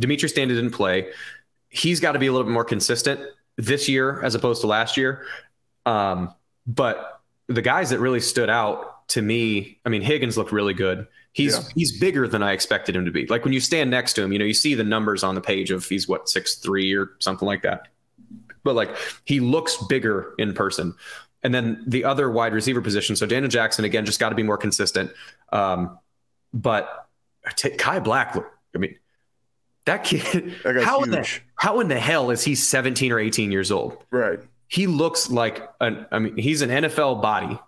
[0.00, 1.10] Demetri Stanley didn't play.
[1.68, 3.20] He's got to be a little bit more consistent
[3.56, 5.26] this year as opposed to last year.
[5.84, 6.34] Um,
[6.66, 11.06] but the guys that really stood out to me, I mean, Higgins looked really good.
[11.32, 11.64] He's yeah.
[11.74, 13.26] he's bigger than I expected him to be.
[13.26, 15.40] Like when you stand next to him, you know, you see the numbers on the
[15.40, 17.88] page of he's what six three or something like that.
[18.64, 20.94] But like he looks bigger in person.
[21.42, 23.14] And then the other wide receiver position.
[23.14, 25.12] So Daniel Jackson again just got to be more consistent.
[25.52, 25.98] Um,
[26.52, 27.06] but
[27.54, 28.36] t- Kai Black,
[28.74, 28.96] I mean,
[29.84, 30.54] that kid.
[30.82, 33.98] how in the how in the hell is he 17 or 18 years old?
[34.10, 37.58] Right he looks like an, I mean, he's an NFL body,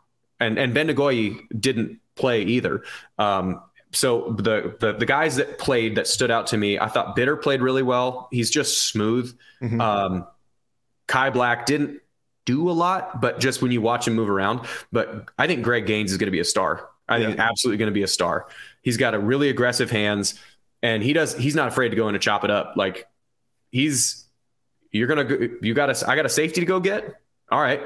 [0.41, 2.83] and and Ben Nagoyi didn't play either.
[3.19, 7.17] Um, so the, the the guys that played that stood out to me, I thought
[7.17, 8.29] Bitter played really well.
[8.31, 9.37] He's just smooth.
[9.63, 9.81] Mm-hmm.
[9.81, 10.27] Um,
[11.07, 12.01] Kai Black didn't
[12.45, 14.67] do a lot, but just when you watch him move around.
[14.93, 16.89] But I think Greg Gaines is going to be a star.
[17.09, 17.27] I yeah.
[17.29, 18.49] think absolutely going to be a star.
[18.83, 20.39] He's got a really aggressive hands,
[20.83, 21.35] and he does.
[21.35, 22.75] He's not afraid to go in and chop it up.
[22.77, 23.07] Like
[23.71, 24.28] he's
[24.93, 27.21] you're gonna go, you got a I got a safety to go get.
[27.51, 27.83] All right,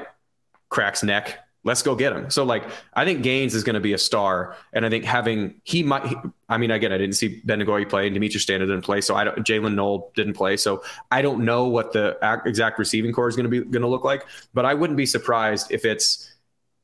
[0.69, 1.39] cracks neck.
[1.65, 2.29] Let's go get him.
[2.29, 5.61] So like I think Gaines is going to be a star, and I think having
[5.63, 6.05] he might.
[6.05, 6.15] He,
[6.49, 9.15] I mean, again, I didn't see Ben Nagoyi play, and Demetri Stanley didn't play, so
[9.15, 9.37] I don't.
[9.45, 13.45] Jaylin Noel didn't play, so I don't know what the exact receiving core is going
[13.45, 14.25] to be going to look like.
[14.53, 16.33] But I wouldn't be surprised if it's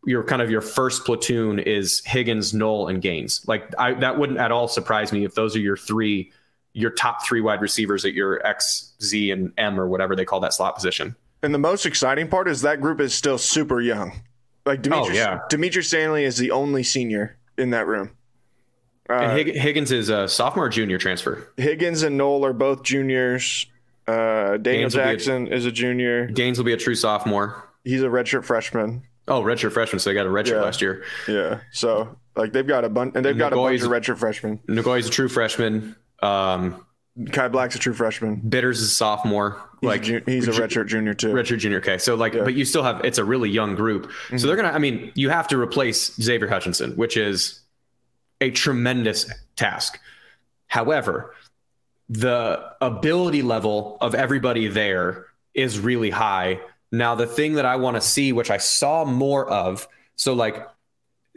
[0.06, 3.46] your kind of your first platoon is Higgins, Noel, and Gaines.
[3.48, 6.32] Like I, that wouldn't at all surprise me if those are your three
[6.80, 10.40] your top three wide receivers at your X, Z, and M or whatever they call
[10.40, 11.16] that slot position.
[11.44, 14.22] And the most exciting part is that group is still super young.
[14.66, 15.40] Like Demetri, oh, yeah.
[15.50, 18.12] Demetri Stanley is the only senior in that room.
[19.10, 21.52] Uh, and Higgins is a sophomore or junior transfer.
[21.58, 23.66] Higgins and Noel are both juniors.
[24.08, 26.28] Uh, Daniel Jackson a, is a junior.
[26.28, 27.64] Gaines will be a true sophomore.
[27.84, 29.04] He's a redshirt freshman.
[29.28, 30.00] Oh, redshirt freshman.
[30.00, 30.62] So they got a redshirt yeah.
[30.62, 31.04] last year.
[31.28, 31.62] Yeah.
[31.72, 34.60] So like they've got a bunch, and they've got a bunch of redshirt freshmen.
[34.68, 35.96] Nagoyi's a true freshman.
[36.22, 36.86] Um,
[37.32, 38.36] Kai Black's a true freshman.
[38.36, 39.62] Bitters is a sophomore.
[39.82, 41.30] He's like a ju- he's a redshirt junior too.
[41.34, 41.80] Redshirt junior.
[41.80, 42.44] Okay, so like, yeah.
[42.44, 44.06] but you still have it's a really young group.
[44.08, 44.38] Mm-hmm.
[44.38, 44.70] So they're gonna.
[44.70, 47.62] I mean, you have to replace Xavier Hutchinson, which is
[48.42, 50.00] a tremendous task.
[50.68, 51.36] However,
[52.08, 56.60] the ability level of everybody there is really high.
[56.92, 60.68] Now, the thing that I want to see, which I saw more of, so like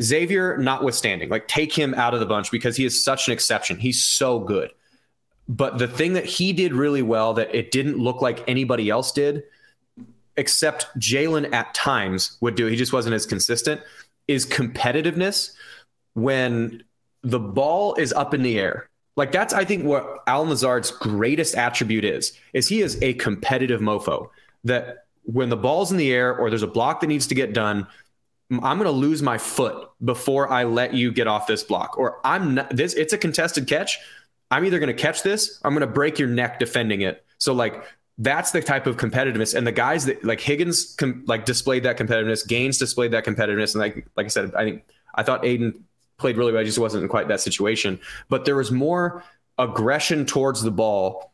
[0.01, 3.79] Xavier, notwithstanding, like take him out of the bunch because he is such an exception.
[3.79, 4.71] He's so good.
[5.49, 9.13] But the thing that he did really well that it didn't look like anybody else
[9.13, 9.43] did,
[10.37, 13.81] except Jaylin at times would do, he just wasn't as consistent,
[14.29, 15.53] is competitiveness
[16.15, 16.83] when
[17.23, 18.89] the ball is up in the air.
[19.17, 23.81] Like that's, I think, what Al Lazard's greatest attribute is, is he is a competitive
[23.81, 24.31] mofo
[24.65, 27.53] that when the ball's in the air or there's a block that needs to get
[27.53, 27.87] done,
[28.63, 31.99] I'm going to lose my foot before I let you get off this block.
[31.99, 33.99] Or I'm not this, it's a contested catch.
[34.51, 37.25] I'm either going to catch this, I'm going to break your neck defending it.
[37.39, 37.85] So like
[38.19, 39.55] that's the type of competitiveness.
[39.55, 43.75] And the guys that like Higgins com- like displayed that competitiveness, Gaines displayed that competitiveness.
[43.75, 44.85] And like, like I said, I think
[45.15, 45.81] I thought Aiden
[46.19, 46.61] played really well.
[46.61, 49.25] I just wasn't in quite that situation, but there was more
[49.59, 51.33] aggression towards the ball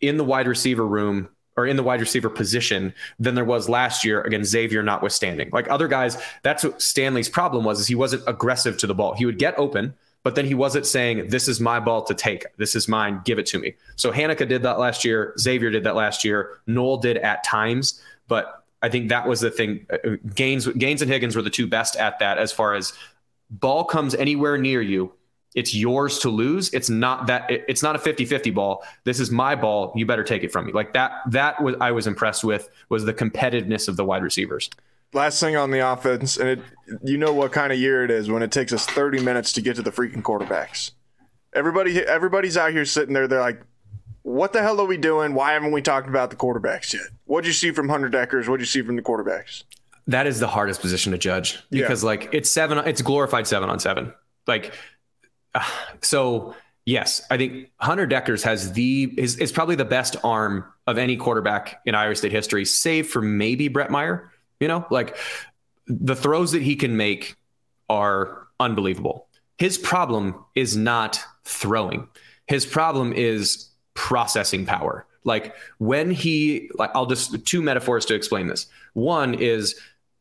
[0.00, 4.04] in the wide receiver room or in the wide receiver position than there was last
[4.04, 5.50] year against Xavier notwithstanding.
[5.52, 9.14] Like other guys, that's what Stanley's problem was is he wasn't aggressive to the ball.
[9.14, 12.46] He would get open, but then he wasn't saying, This is my ball to take.
[12.56, 13.74] This is mine, give it to me.
[13.96, 18.00] So Hanika did that last year, Xavier did that last year, Noel did at times,
[18.28, 19.86] but I think that was the thing.
[19.92, 22.92] Uh, Gaines Gaines and Higgins were the two best at that as far as
[23.50, 25.12] ball comes anywhere near you,
[25.54, 26.72] it's yours to lose.
[26.72, 28.84] It's not that it's not a 50-50 ball.
[29.04, 29.92] This is my ball.
[29.94, 30.72] You better take it from me.
[30.72, 34.70] Like that that was I was impressed with was the competitiveness of the wide receivers.
[35.14, 36.60] Last thing on the offense, and it
[37.02, 39.60] you know what kind of year it is when it takes us 30 minutes to
[39.60, 40.92] get to the freaking quarterbacks.
[41.54, 43.62] Everybody everybody's out here sitting there, they're like,
[44.22, 45.34] what the hell are we doing?
[45.34, 47.02] Why haven't we talked about the quarterbacks yet?
[47.26, 48.48] What'd you see from Hunter Dekkers?
[48.48, 49.64] What'd you see from the quarterbacks?
[50.06, 52.06] That is the hardest position to judge because yeah.
[52.06, 54.12] like it's seven, it's glorified seven on seven.
[54.46, 54.74] Like
[56.02, 60.98] so yes, I think Hunter Dekkers has the is, is probably the best arm of
[60.98, 64.30] any quarterback in Iowa State history, save for maybe Bret Meyer.
[64.60, 65.16] You know, like
[65.86, 67.36] the throws that he can make
[67.88, 69.26] are unbelievable.
[69.58, 72.08] His problem is not throwing.
[72.46, 75.06] His problem is processing power.
[75.24, 78.66] Like when he like I'll just two metaphors to explain this.
[78.94, 79.78] One is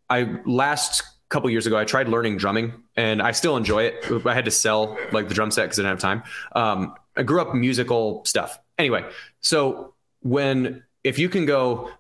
[0.09, 4.25] I last couple years ago, I tried learning drumming, and I still enjoy it.
[4.25, 6.23] I had to sell like the drum set because I didn't have time.
[6.53, 8.59] Um, I grew up musical stuff.
[8.77, 9.05] Anyway,
[9.41, 11.91] so when if you can go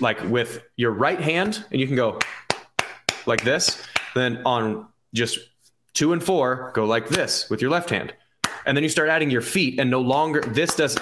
[0.00, 2.18] like with your right hand and you can go
[3.26, 3.82] like this,
[4.14, 5.38] then on just
[5.92, 8.14] two and four, go like this with your left hand.
[8.66, 10.96] And then you start adding your feet, and no longer this does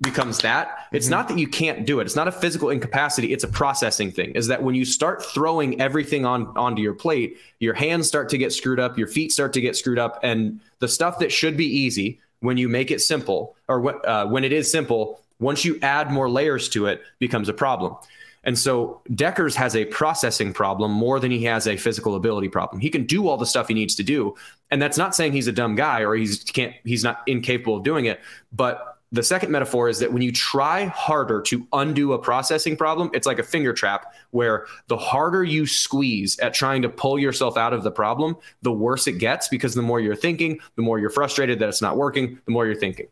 [0.00, 0.86] becomes that.
[0.92, 1.12] It's mm-hmm.
[1.12, 2.04] not that you can't do it.
[2.04, 3.32] It's not a physical incapacity.
[3.32, 4.32] It's a processing thing.
[4.32, 8.38] Is that when you start throwing everything on onto your plate, your hands start to
[8.38, 11.56] get screwed up, your feet start to get screwed up, and the stuff that should
[11.56, 15.78] be easy when you make it simple, or uh, when it is simple, once you
[15.82, 17.96] add more layers to it, becomes a problem.
[18.44, 22.80] And so Dekkers has a processing problem more than he has a physical ability problem.
[22.80, 24.36] He can do all the stuff he needs to do,
[24.70, 27.82] and that's not saying he's a dumb guy or he's can't he's not incapable of
[27.82, 28.20] doing it,
[28.52, 33.10] but the second metaphor is that when you try harder to undo a processing problem,
[33.14, 37.56] it's like a finger trap where the harder you squeeze at trying to pull yourself
[37.56, 40.98] out of the problem, the worse it gets because the more you're thinking, the more
[40.98, 43.06] you're frustrated that it's not working, the more you're thinking.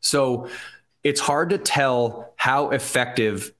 [0.00, 0.48] So
[1.04, 3.52] it's hard to tell how effective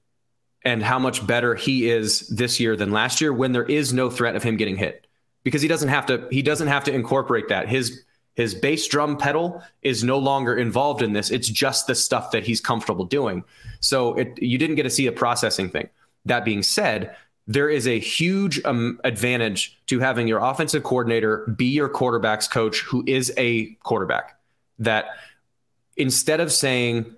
[0.65, 4.09] and how much better he is this year than last year when there is no
[4.09, 5.07] threat of him getting hit
[5.43, 7.69] because he doesn't have to he doesn't have to incorporate that.
[7.69, 8.03] His
[8.39, 11.29] his bass drum pedal is no longer involved in this.
[11.29, 13.43] It's just the stuff that he's comfortable doing.
[13.81, 15.89] So it, you didn't get to see a processing thing.
[16.23, 21.65] That being said, there is a huge um, advantage to having your offensive coordinator be
[21.65, 24.39] your quarterback's coach who is a quarterback.
[24.77, 25.07] That
[25.97, 27.13] instead of saying,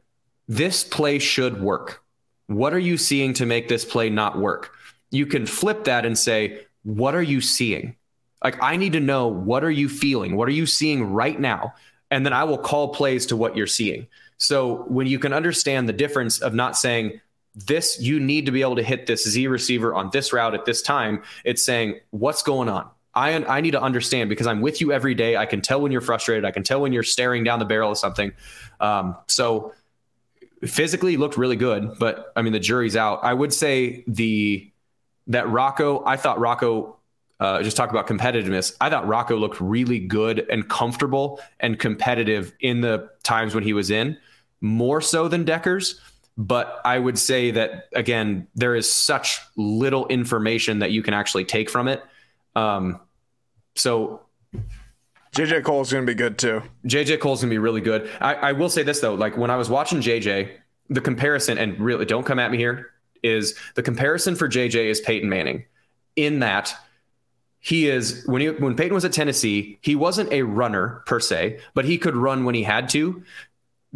[0.47, 2.01] this play should work,
[2.47, 4.73] what are you seeing to make this play not work?
[5.11, 7.95] You can flip that and say, what are you seeing?
[8.43, 10.35] Like, I need to know what are you feeling?
[10.35, 11.73] What are you seeing right now?
[12.09, 14.07] And then I will call plays to what you're seeing.
[14.37, 17.21] So when you can understand the difference of not saying,
[17.53, 20.65] this, you need to be able to hit this Z receiver on this route at
[20.65, 22.89] this time, it's saying, what's going on?
[23.13, 25.35] I, I need to understand because I'm with you every day.
[25.35, 26.45] I can tell when you're frustrated.
[26.45, 28.31] I can tell when you're staring down the barrel of something.
[28.79, 29.73] Um, so
[30.65, 33.19] physically looked really good, but I mean the jury's out.
[33.23, 34.71] I would say the
[35.27, 36.03] that Rocco.
[36.05, 36.97] I thought Rocco
[37.41, 38.75] uh, just talk about competitiveness.
[38.79, 43.73] I thought Rocco looked really good and comfortable and competitive in the times when he
[43.73, 44.15] was in,
[44.61, 45.99] more so than Dekkers.
[46.37, 51.43] But I would say that again, there is such little information that you can actually
[51.43, 52.03] take from it.
[52.55, 52.99] Um,
[53.75, 54.21] so
[55.35, 56.61] JJ Kohl's going to be good too.
[56.85, 58.07] JJ Kohl's going to be really good.
[58.21, 60.51] I, I will say this though, like when I was watching JJ,
[60.89, 62.91] the comparison, and really don't come at me here,
[63.23, 65.65] is the comparison for JJ is Peyton Manning
[66.15, 66.75] in that
[67.61, 71.59] he is when he when Peyton was at Tennessee, he wasn't a runner per se,
[71.75, 73.23] but he could run when he had to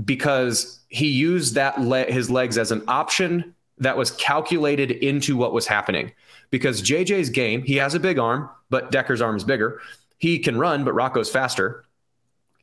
[0.03, 5.51] because he used that le- his legs as an option that was calculated into what
[5.51, 6.11] was happening.
[6.51, 9.81] Because JJ's game, he has a big arm, but Dekkers' arm is bigger.
[10.17, 11.85] He can run, but Rocco's faster.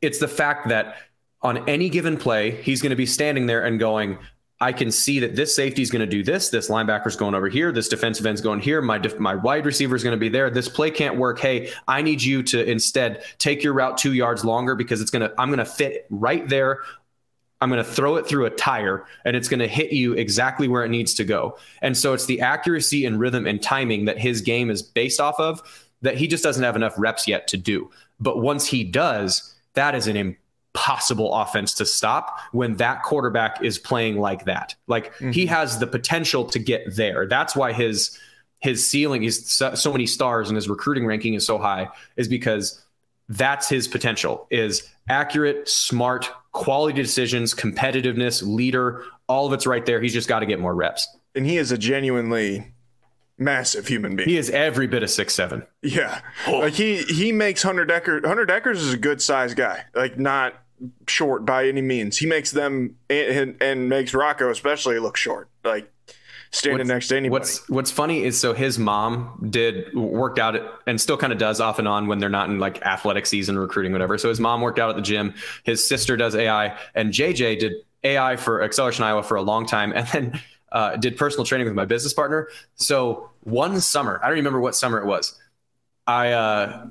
[0.01, 0.97] It's the fact that
[1.43, 4.19] on any given play, he's going to be standing there and going,
[4.63, 6.49] I can see that this safety is going to do this.
[6.49, 7.73] This linebacker is going over here.
[7.73, 8.81] This defensive end's going here.
[8.81, 10.51] My def- my wide receiver is going to be there.
[10.51, 11.41] This play can't work.
[11.41, 15.33] Hey, I need you to instead take your route two yards longer because it's gonna.
[15.37, 16.79] I'm going to fit right there.
[17.61, 20.67] I'm going to throw it through a tire and it's going to hit you exactly
[20.69, 21.59] where it needs to go.
[21.81, 25.39] And so it's the accuracy and rhythm and timing that his game is based off
[25.39, 25.61] of
[26.03, 27.89] that he just doesn't have enough reps yet to do.
[28.19, 30.37] But once he does, that is an
[30.75, 34.75] possible offense to stop when that quarterback is playing like that.
[34.87, 35.31] Like mm-hmm.
[35.31, 37.27] he has the potential to get there.
[37.27, 38.19] That's why his
[38.61, 42.29] his ceiling is so, so, many stars and his recruiting ranking is so high is
[42.29, 42.81] because
[43.29, 50.01] that's his potential is accurate, smart, quality decisions, competitiveness, leader, all of it's right there.
[50.01, 51.09] He's just got to get more reps.
[51.35, 52.73] And he is a genuinely
[53.37, 54.29] massive human being.
[54.29, 55.67] He is every bit of six seven.
[55.83, 58.27] Yeah, like he he makes Hunter Decker.
[58.27, 60.55] Hunter Dekkers is a good sized guy, like not
[61.07, 62.19] short by any means.
[62.19, 65.91] He makes them and, and makes Rocco especially look short, like
[66.51, 67.31] standing What's- next to anybody.
[67.41, 71.39] What's What's funny is so his mom did worked out at, and still kind of
[71.39, 74.19] does off and on when they're not in like athletic season, recruiting, whatever.
[74.19, 75.35] So his mom worked out at the gym.
[75.65, 77.73] His sister does AI, and JJ did
[78.05, 80.41] AI for Acceleration Iowa for a long time, and then
[80.73, 82.49] uh, did personal training with my business partner.
[82.75, 85.39] So one summer, I don't remember what summer it was.
[86.07, 86.87] I uh,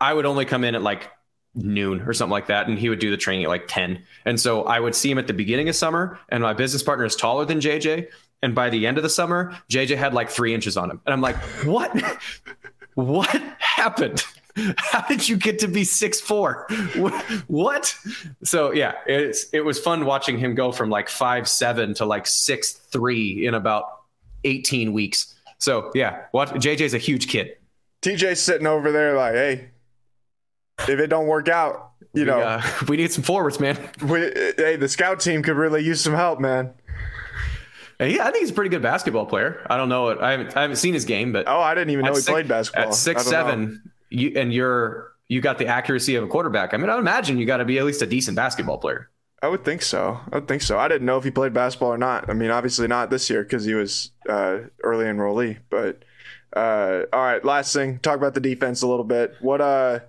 [0.00, 1.10] I would only come in at like
[1.54, 4.02] noon or something like that, and he would do the training at like ten.
[4.24, 7.04] And so I would see him at the beginning of summer, and my business partner
[7.04, 8.08] is taller than JJ.
[8.42, 11.12] And by the end of the summer, JJ had like three inches on him, and
[11.12, 11.90] I'm like, what?
[12.94, 14.24] what happened?
[14.76, 16.68] How did you get to be six four?
[17.48, 17.96] What?
[18.44, 22.26] So yeah, it's it was fun watching him go from like five seven to like
[22.26, 24.02] six three in about
[24.44, 25.34] eighteen weeks.
[25.58, 27.56] So yeah, what JJ's a huge kid.
[28.02, 29.70] TJ's sitting over there like, hey,
[30.80, 33.76] if it don't work out, you know, Uh, we need some forwards, man.
[34.02, 34.20] we,
[34.56, 36.72] hey, the scout team could really use some help, man.
[38.00, 39.64] And yeah, I think he's a pretty good basketball player.
[39.70, 40.18] I don't know.
[40.20, 42.28] I haven't I haven't seen his game, but Oh, I didn't even know he six-
[42.28, 42.88] played basketball.
[42.88, 43.38] At six don't know.
[43.38, 46.74] seven, you and you're you got the accuracy of a quarterback.
[46.74, 49.10] I mean, I imagine you got to be at least a decent basketball player.
[49.42, 50.18] I would think so.
[50.32, 50.76] I would think so.
[50.78, 52.28] I didn't know if he played basketball or not.
[52.28, 55.58] I mean, obviously not this year because he was uh, early enrollee.
[55.70, 56.02] But
[56.54, 59.34] uh, all right, last thing, talk about the defense a little bit.
[59.40, 60.00] What uh,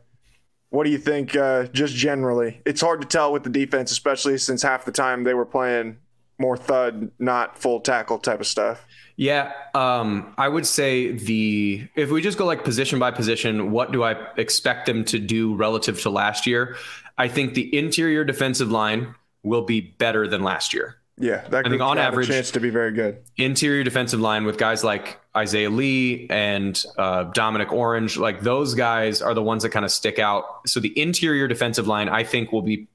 [0.75, 1.35] what do you think?
[1.35, 5.23] Uh, just generally, it's hard to tell with the defense, especially since half the time
[5.23, 5.97] they were playing
[6.37, 8.85] more thud, not full tackle type of stuff.
[9.15, 13.93] Yeah, um, I would say the if we just go like position by position, what
[13.93, 16.75] do I expect them to do relative to last year?
[17.17, 20.97] I think the interior defensive line will be better than last year.
[21.17, 23.19] Yeah, that think group on average- a chance to be very good.
[23.37, 29.21] interior defensive line with guys like Isaiah Lee and uh, Domonique Orange, like those guys
[29.21, 30.43] are the ones that kind of stick out.
[30.67, 32.87] So the interior defensive line, I think, will be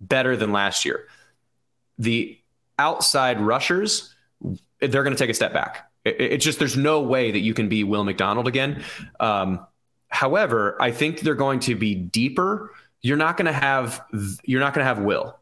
[0.00, 1.06] better than last year.
[1.98, 2.38] The
[2.78, 4.14] outside rushers,
[4.80, 5.90] they're going to take a step back.
[6.04, 8.82] It- It's just there's no way that you can be Will McDonald again.
[9.20, 9.66] Um,
[10.08, 12.72] however, I think they're going to be deeper.
[13.02, 14.02] You're not going to have
[14.44, 15.38] you're not going to have Will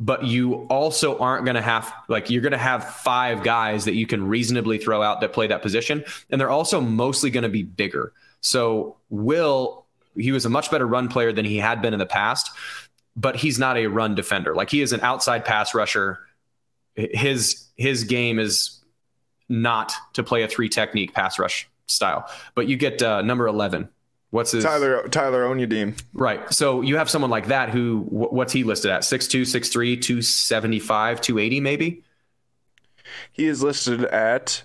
[0.00, 3.94] but you also aren't going to have like you're going to have five guys that
[3.94, 7.48] you can reasonably throw out that play that position and they're also mostly going to
[7.48, 8.12] be bigger.
[8.40, 9.84] So will
[10.16, 12.50] he was a much better run player than he had been in the past
[13.16, 14.54] but he's not a run defender.
[14.54, 16.20] Like he is an outside pass rusher.
[16.94, 18.80] His his game is
[19.48, 22.28] not to play a three technique pass rush style.
[22.54, 23.88] But you get uh, number 11
[24.34, 25.96] what's his Tyler Tyler Onyedim.
[26.12, 26.52] Right.
[26.52, 29.02] So you have someone like that who, what's he listed at?
[29.02, 32.02] 6'2, 6'3, 275, 280 maybe?
[33.30, 34.64] He is listed at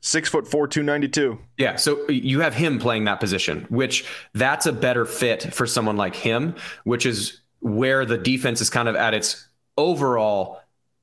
[0.00, 1.40] six foot four, two ninety two.
[1.58, 1.74] Yeah.
[1.74, 6.14] So you have him playing that position, which that's a better fit for someone like
[6.14, 6.54] him,
[6.84, 10.60] which is where the defense is kind of at its overall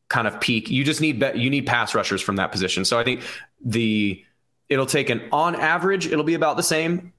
[0.08, 0.70] kind of peak.
[0.70, 2.86] You just need, you need pass rushers from that position.
[2.86, 3.22] So I think
[3.64, 4.24] the,
[4.70, 7.12] it'll take an, on average, it'll be about the same.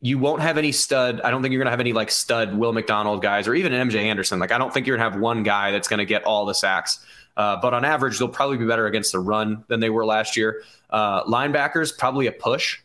[0.00, 1.20] You won't have any stud.
[1.22, 3.72] I don't think you're going to have any like stud Will McDonald guys or even
[3.72, 4.38] an MJ Anderson.
[4.38, 6.44] Like, I don't think you're going to have one guy that's going to get all
[6.46, 7.04] the sacks.
[7.36, 10.36] Uh, but on average, they'll probably be better against the run than they were last
[10.36, 10.62] year.
[10.88, 12.78] Uh, linebackers, probably a push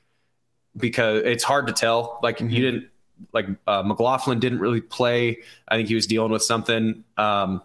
[0.75, 2.19] because it's hard to tell.
[2.21, 2.89] Like, you didn't,
[3.33, 5.39] like, uh, McLaughlin didn't really play.
[5.67, 7.03] I think he was dealing with something.
[7.17, 7.61] Um,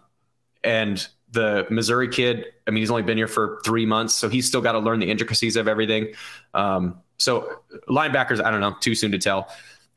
[0.63, 4.47] and the Missouri kid, I mean, he's only been here for three months, so he's
[4.47, 6.13] still got to learn the intricacies of everything.
[6.53, 9.49] Um, so linebackers, I don't know, too soon to tell.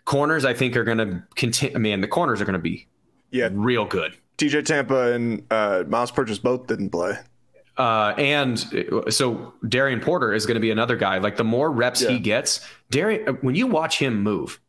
[0.05, 1.79] Corners, I think, are going to continue.
[1.79, 2.87] Man, the corners are going to be
[3.31, 4.17] Yeah, real good.
[4.39, 7.17] TJ Tampa and uh, Myles Purchase both didn't play.
[7.77, 8.59] Uh, and
[9.11, 11.19] so Darian Porter is going to be another guy.
[11.19, 12.11] Like the more reps Yeah.
[12.11, 14.61] he gets, Darian, when you watch him move,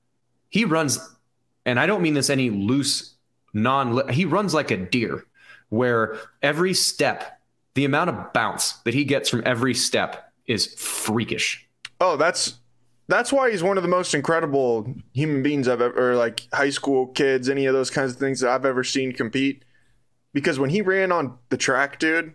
[0.49, 0.99] he runs,
[1.65, 3.15] and I don't mean this any loose,
[3.53, 4.07] non.
[4.09, 5.25] He runs like a deer,
[5.69, 7.39] where every step,
[7.73, 11.67] the amount of bounce that he gets from every step is freakish.
[12.01, 12.59] Oh, that's
[13.07, 16.69] that's why he's one of the most incredible human beings I've ever, or like high
[16.71, 19.63] school kids, any of those kinds of things that I've ever seen compete.
[20.33, 22.33] Because when he ran on the track, dude,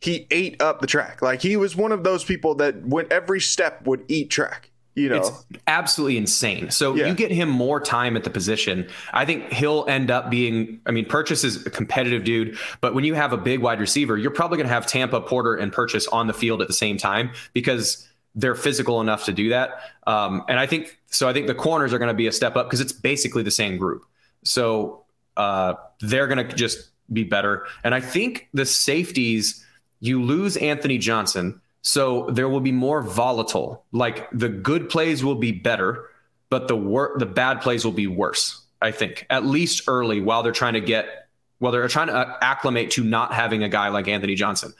[0.00, 1.22] he ate up the track.
[1.22, 4.70] Like he was one of those people that went every step would eat track.
[4.96, 5.30] You know, It's
[5.68, 6.70] absolutely insane.
[6.72, 7.06] So Yeah.
[7.06, 8.88] you get him more time at the position.
[9.12, 10.80] I think he'll end up being.
[10.84, 14.18] I mean, Purchase is a competitive dude, but when you have a big wide receiver,
[14.18, 16.98] you're probably going to have Tampa, Porter, and Purchase on the field at the same
[16.98, 19.80] time because they're physical enough to do that.
[20.06, 21.28] Um, and I think so.
[21.28, 23.50] I think the corners are going to be a step up because it's basically the
[23.50, 24.04] same group.
[24.44, 25.04] So
[25.36, 27.66] uh, they're going to just be better.
[27.82, 29.64] And I think the safeties,
[30.00, 33.84] you lose Anthony Johnson, So there will be more volatile.
[33.92, 36.10] Like the good plays will be better,
[36.50, 38.60] but the wor- the bad plays will be worse.
[38.82, 41.28] I think at least early while they're trying to get
[41.58, 44.72] while they're trying to acclimate to not having a guy like Anthony Johnson.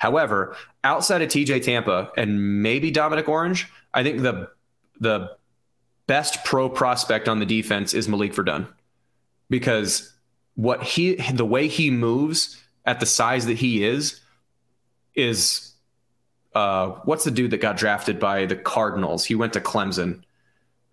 [0.00, 4.48] However, outside of TJ Tampa and maybe Domonique Orange, I think the
[4.98, 5.36] the
[6.06, 8.66] best pro prospect on the defense is Malik Verdon
[9.50, 10.10] because
[10.54, 14.20] what he the way he moves at the size that he is
[15.14, 15.74] is
[16.54, 19.26] uh what's the dude that got drafted by the Cardinals?
[19.26, 20.22] He went to Clemson.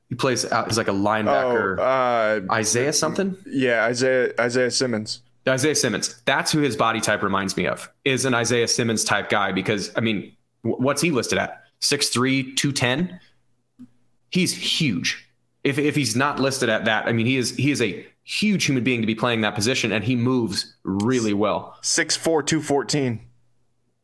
[0.09, 1.79] He plays out he's like a linebacker.
[1.79, 3.37] Oh, uh, Isaiah something?
[3.45, 5.21] yeah, Isaiah Isaiah Simmons.
[5.49, 6.21] Isaiah Simmons.
[6.25, 7.89] That's who his body type reminds me of.
[8.05, 11.63] Is an Isaiah Simmons type guy because I mean, what's he listed at?
[11.81, 13.19] 6'3", 210?
[14.29, 15.23] He's huge.
[15.63, 18.65] If if he's not listed at that, I mean, he is he is a huge
[18.65, 21.77] human being to be playing that position and he moves really well.
[21.81, 23.21] 6'4", 214.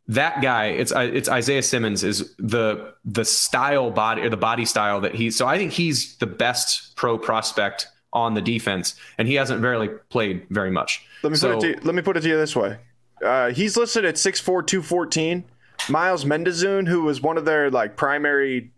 [0.08, 4.66] That guy, it's uh, it's Isaiah Simmons is the the style body or the body
[4.66, 9.28] style that he's so I think he's the best pro prospect on the defense and
[9.28, 11.06] he hasn't barely played very much.
[11.24, 12.78] Let me So- put it to you, let me put it to you this way.
[13.24, 15.46] Uh, he's listed at 6'4", 214.
[15.90, 18.72] Myles Mendeszoon, who was one of their like primary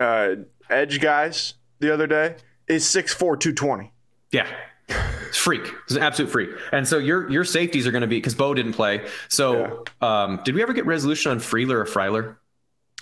[0.00, 0.36] uh,
[0.70, 2.36] edge guys the other day,
[2.68, 3.92] is 6'4", 220.
[4.32, 4.46] Yeah.
[5.28, 5.72] It's freak.
[5.84, 6.50] It's an absolute freak.
[6.72, 9.04] And so your your safeties are going to be because Beau didn't play.
[9.28, 12.36] So um, did we ever get resolution on Freeler or Freiler?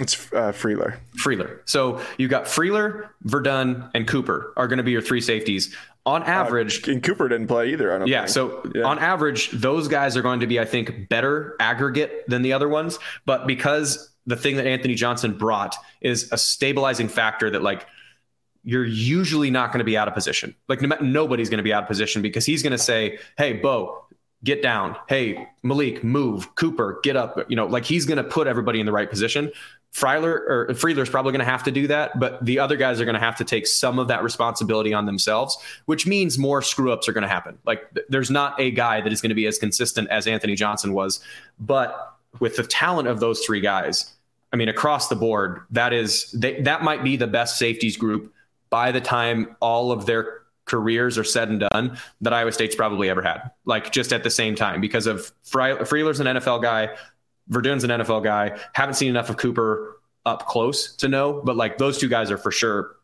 [0.01, 0.99] It's uh, Freeler.
[1.23, 1.61] Freeler.
[1.67, 5.75] So you got Freeler, Verdon, and Cooper are going to be your three safeties.
[6.07, 7.95] On average, And Cooper didn't play either.
[7.95, 8.23] I don't yeah.
[8.23, 8.31] think.
[8.31, 8.83] So Yeah.
[8.83, 12.69] on average, those guys are going to be, I think, better aggregate than the other
[12.69, 12.99] ones.
[13.25, 17.87] But because the thing that Anthony Johnson brought is a stabilizing factor that, like,
[18.65, 20.55] you're usually not going to be out of position.
[20.69, 23.53] Like, no, nobody's going to be out of position because he's going to say, "Hey,
[23.53, 24.05] Beau,
[24.43, 24.97] get down.
[25.07, 26.55] Hey, Malik, move.
[26.55, 29.53] Cooper, get up." You know, like he's going to put everybody in the right position.
[29.95, 33.05] Freiler or Freeler's probably going to have to do that, but the other guys are
[33.05, 36.93] going to have to take some of that responsibility on themselves, which means more screw
[36.93, 37.57] ups are going to happen.
[37.65, 40.57] Like th- there's not a guy that is going to be as consistent as Anthony
[40.57, 41.21] Johnson was,
[41.61, 44.13] but with the talent of those three guys,
[44.53, 48.33] I mean, across the board, that is they, that might be the best safeties group
[48.71, 53.09] by the time all of their careers are said and done that Iowa State's probably
[53.09, 53.51] ever had.
[53.65, 56.97] Like just at the same time because of Fre- Freeler's an NFL guy,
[57.49, 58.59] Verdon's an NFL guy.
[58.73, 62.39] Haven't seen enough of Cooper up close to know, but like those two guys are
[62.39, 62.97] for sure.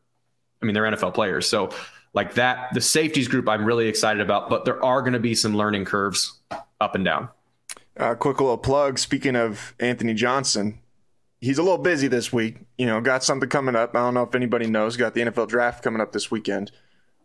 [0.62, 1.70] I mean, they're NFL players, so
[2.12, 2.72] like that.
[2.74, 5.84] The safeties group I'm really excited about, but there are going to be some learning
[5.84, 6.38] curves
[6.80, 7.28] up and down.
[7.96, 8.98] Uh, quick little plug.
[8.98, 10.80] Speaking of Anthony Johnson,
[11.40, 12.56] he's a little busy this week.
[12.78, 13.94] You know, got something coming up.
[13.94, 14.96] I don't know if anybody knows.
[14.96, 16.72] Got the NFL draft coming up this weekend.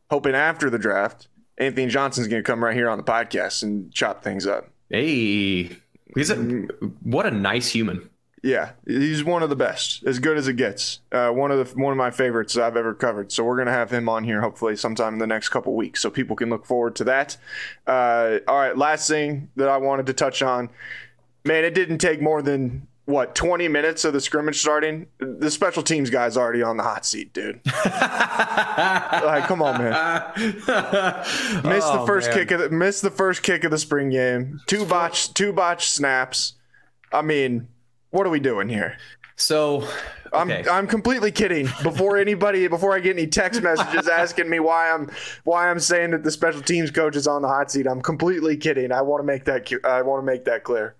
[0.09, 3.91] Hoping after the draft, Anthony Johnson's going to come right here on the podcast and
[3.93, 4.70] chop things up.
[4.89, 5.78] Hey,
[6.16, 8.09] he's a what a nice human.
[8.41, 10.99] Yeah, he's one of the best, as good as it gets.
[11.11, 13.32] Uh, one of the one of my favorites I've ever covered.
[13.32, 16.09] So we're gonna have him on here hopefully sometime in the next couple weeks, so
[16.09, 17.38] people can look forward to that.
[17.88, 20.70] Uh, all right, last thing that I wanted to touch on,
[21.43, 25.08] man, it didn't take more than what 20 minutes of the scrimmage starting.
[25.20, 27.62] The special teams guy's already on the hot seat, dude.
[27.86, 30.32] like, come on, man.
[30.36, 32.38] Missed the Oh, first man.
[32.39, 34.60] kick of the missed the first kick of the spring game.
[34.68, 36.53] Two botch two botch snaps.
[37.14, 37.68] I mean,
[38.10, 38.97] what are we doing here?
[39.38, 39.88] So
[40.34, 40.49] I'm.
[40.49, 41.66] I'm completely kidding.
[41.84, 45.10] Before anybody before I get any text messages asking me why I'm
[45.43, 48.58] why I'm saying that the special teams coach is on the hot seat, I'm completely
[48.58, 48.91] kidding.
[48.91, 50.95] I want to make that I want to make that clear.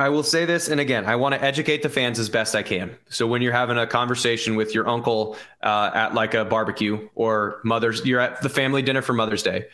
[0.00, 2.62] I will say this, and again, I want to educate the fans as best I
[2.62, 2.96] can.
[3.10, 7.60] So when you're having a conversation with your uncle uh, at like a barbecue or
[7.64, 9.66] mother's, you're at the family dinner for Mother's Day.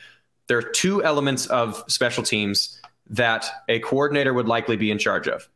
[0.48, 5.28] There are two elements of special teams that a coordinator would likely be in charge
[5.28, 5.48] of.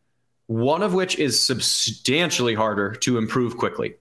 [0.46, 3.96] One of which is substantially harder to improve quickly.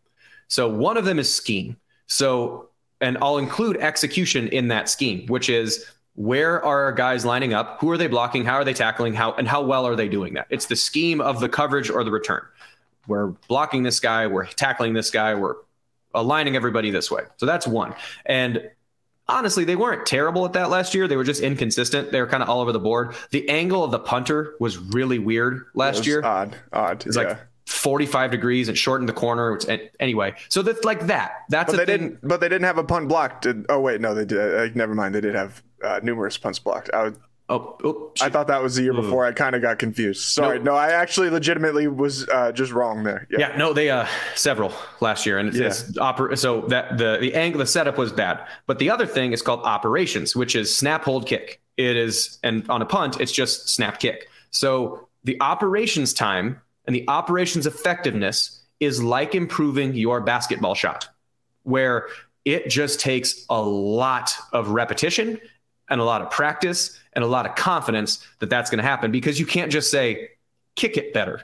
[0.49, 1.77] So one of them is scheme.
[2.05, 2.69] So,
[3.01, 5.83] and I'll include execution in that scheme, which is
[6.19, 7.79] where are our guys lining up?
[7.79, 8.43] Who are they blocking?
[8.43, 9.13] How are they tackling?
[9.13, 10.47] How and how well are they doing that?
[10.49, 12.41] It's the scheme of the coverage or the return.
[13.07, 15.55] We're blocking this guy, we're tackling this guy, we're
[16.13, 17.23] aligning everybody this way.
[17.37, 17.95] So that's one.
[18.25, 18.69] And
[19.29, 21.07] honestly, they weren't terrible at that last year.
[21.07, 22.11] They were just inconsistent.
[22.11, 23.15] They were kind of all over the board.
[23.29, 26.21] The angle of the punter was really weird last year.
[26.25, 27.05] odd, odd.
[27.05, 27.23] It's yeah.
[27.23, 29.53] like 45 degrees and shortened the corner.
[29.55, 29.67] It's,
[30.01, 31.45] anyway, so that's like that.
[31.47, 32.09] That's but a they thing.
[32.09, 32.27] didn't.
[32.27, 33.43] But they didn't have a punt blocked.
[33.43, 34.37] Did, oh wait, no, they did.
[34.53, 35.15] Uh, never mind.
[35.15, 36.89] They did have uh, numerous punts blocked.
[36.93, 37.17] I, would,
[37.51, 39.25] Oh, oh, I thought that was the year before.
[39.25, 40.21] I kind of got confused.
[40.21, 40.59] Sorry.
[40.59, 40.65] No.
[40.65, 43.25] No, I actually legitimately was uh, just wrong there.
[43.31, 43.39] Yeah.
[43.39, 44.05] Yeah, no, they uh
[44.35, 44.71] several
[45.01, 45.65] last year, and it's, Yeah.
[45.65, 48.45] it's oper- so that the the angle, the setup was bad.
[48.67, 51.59] But the other thing is called operations, which is snap, hold, kick.
[51.75, 54.27] It is, and on a punt, it's just snap, kick.
[54.51, 61.07] So the operations time And the operations effectiveness is like improving your basketball shot,
[61.63, 62.07] where
[62.45, 65.39] it just takes a lot of repetition
[65.89, 69.11] and a lot of practice and a lot of confidence that that's going to happen
[69.11, 70.29] because you can't just say,
[70.75, 71.41] kick it better.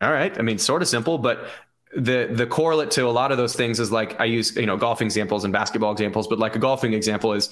[0.00, 0.36] All right.
[0.38, 1.48] I mean, sort of simple, but
[1.96, 4.76] the the correlate to a lot of those things is like I use you know
[4.76, 7.48] golfing examples and basketball examples, but like a golfing example is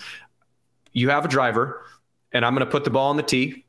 [0.93, 1.83] you have a driver,
[2.33, 3.65] and I'm going to put the ball on the tee,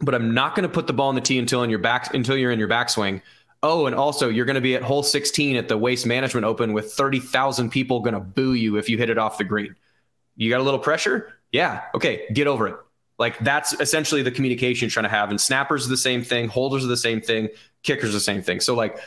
[0.00, 2.14] but I'm not going to put the ball on the tee until in your back
[2.14, 3.20] until you're in your backswing.
[3.62, 6.72] Oh, and also you're going to be at hole 16 at the Waste Management Open
[6.72, 9.74] with 30,000 people going to boo you if you hit it off the green.
[10.38, 11.34] You got a little pressure?
[11.52, 11.82] Yeah.
[11.94, 12.76] Okay, get over it.
[13.18, 15.30] Like that's essentially the communication you're trying to have.
[15.30, 17.48] And snappers are the same thing, holders are the same thing,
[17.82, 18.60] kickers are the same thing.
[18.60, 18.98] So like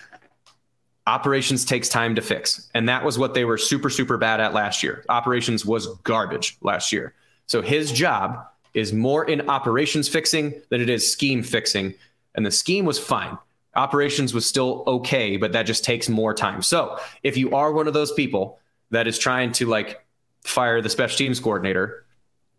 [1.08, 2.70] operations takes time to fix.
[2.74, 5.06] And that was what they were super, super bad at last year.
[5.08, 7.14] Operations was garbage last year.
[7.48, 11.94] So his job is more in operations fixing than it is scheme fixing.
[12.36, 13.38] And the scheme was fine.
[13.76, 16.62] Operations was still okay, but that just takes more time.
[16.62, 18.60] So if you are one of those people
[18.90, 20.06] that is trying to like
[20.44, 22.06] fire the special teams coordinator,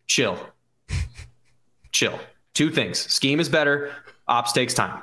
[0.06, 0.38] chill.
[1.92, 2.18] chill.
[2.54, 2.98] Two things.
[2.98, 3.92] Scheme is better,
[4.28, 5.02] ops takes time.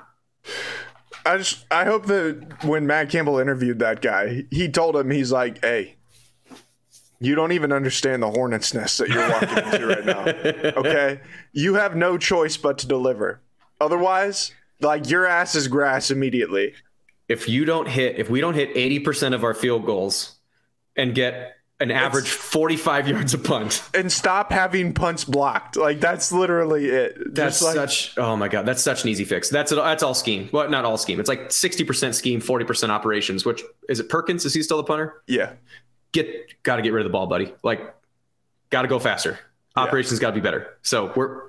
[1.26, 5.32] I just I hope that when Matt Campbell interviewed that guy, he told him he's
[5.32, 5.96] like, "Hey,
[7.20, 10.26] you don't even understand the hornet's nest that you're walking into right now.
[10.80, 11.20] Okay,
[11.52, 13.42] you have no choice but to deliver.
[13.82, 16.74] Otherwise, like your ass is grass immediately.
[17.28, 20.38] If you don't hit, if we don't hit eighty percent of our field goals
[20.96, 23.84] and get an average it's, 45 yards a punt.
[23.94, 25.78] And stop having punts blocked.
[25.78, 27.34] Like that's literally it.
[27.34, 29.50] That's like, such oh my god that's such an easy fix.
[29.50, 30.50] That's that's all scheme.
[30.52, 31.20] Well not all scheme.
[31.20, 34.46] It's like 60% scheme 40% operations which is it perkins?
[34.46, 35.24] Is he still the punter?
[35.28, 35.54] Yeah.
[36.12, 37.54] Get got to get rid of the ball buddy.
[37.64, 37.96] Like
[38.70, 39.40] got to go faster.
[39.76, 40.22] Operations yeah.
[40.22, 40.78] got to be better.
[40.82, 41.48] So we're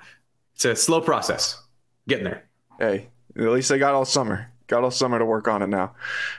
[0.55, 1.61] it's a slow process.
[2.07, 2.45] Getting there.
[2.79, 4.51] Hey at least they got all summer.
[4.69, 5.95] Got all summer to work on it now.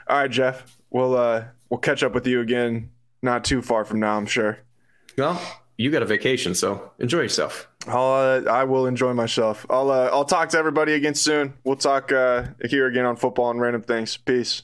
[0.08, 2.90] All right jeff we'll uh we'll catch up with you again
[3.22, 4.60] not too far from now, I'm sure.
[5.18, 5.42] Well,
[5.78, 7.68] you got a vacation, so enjoy yourself.
[7.88, 9.66] I'll, uh, I will enjoy myself.
[9.70, 11.54] I'll, uh, I'll talk to everybody again soon.
[11.64, 14.18] We'll talk uh, here again on football and random things.
[14.18, 14.60] Peace.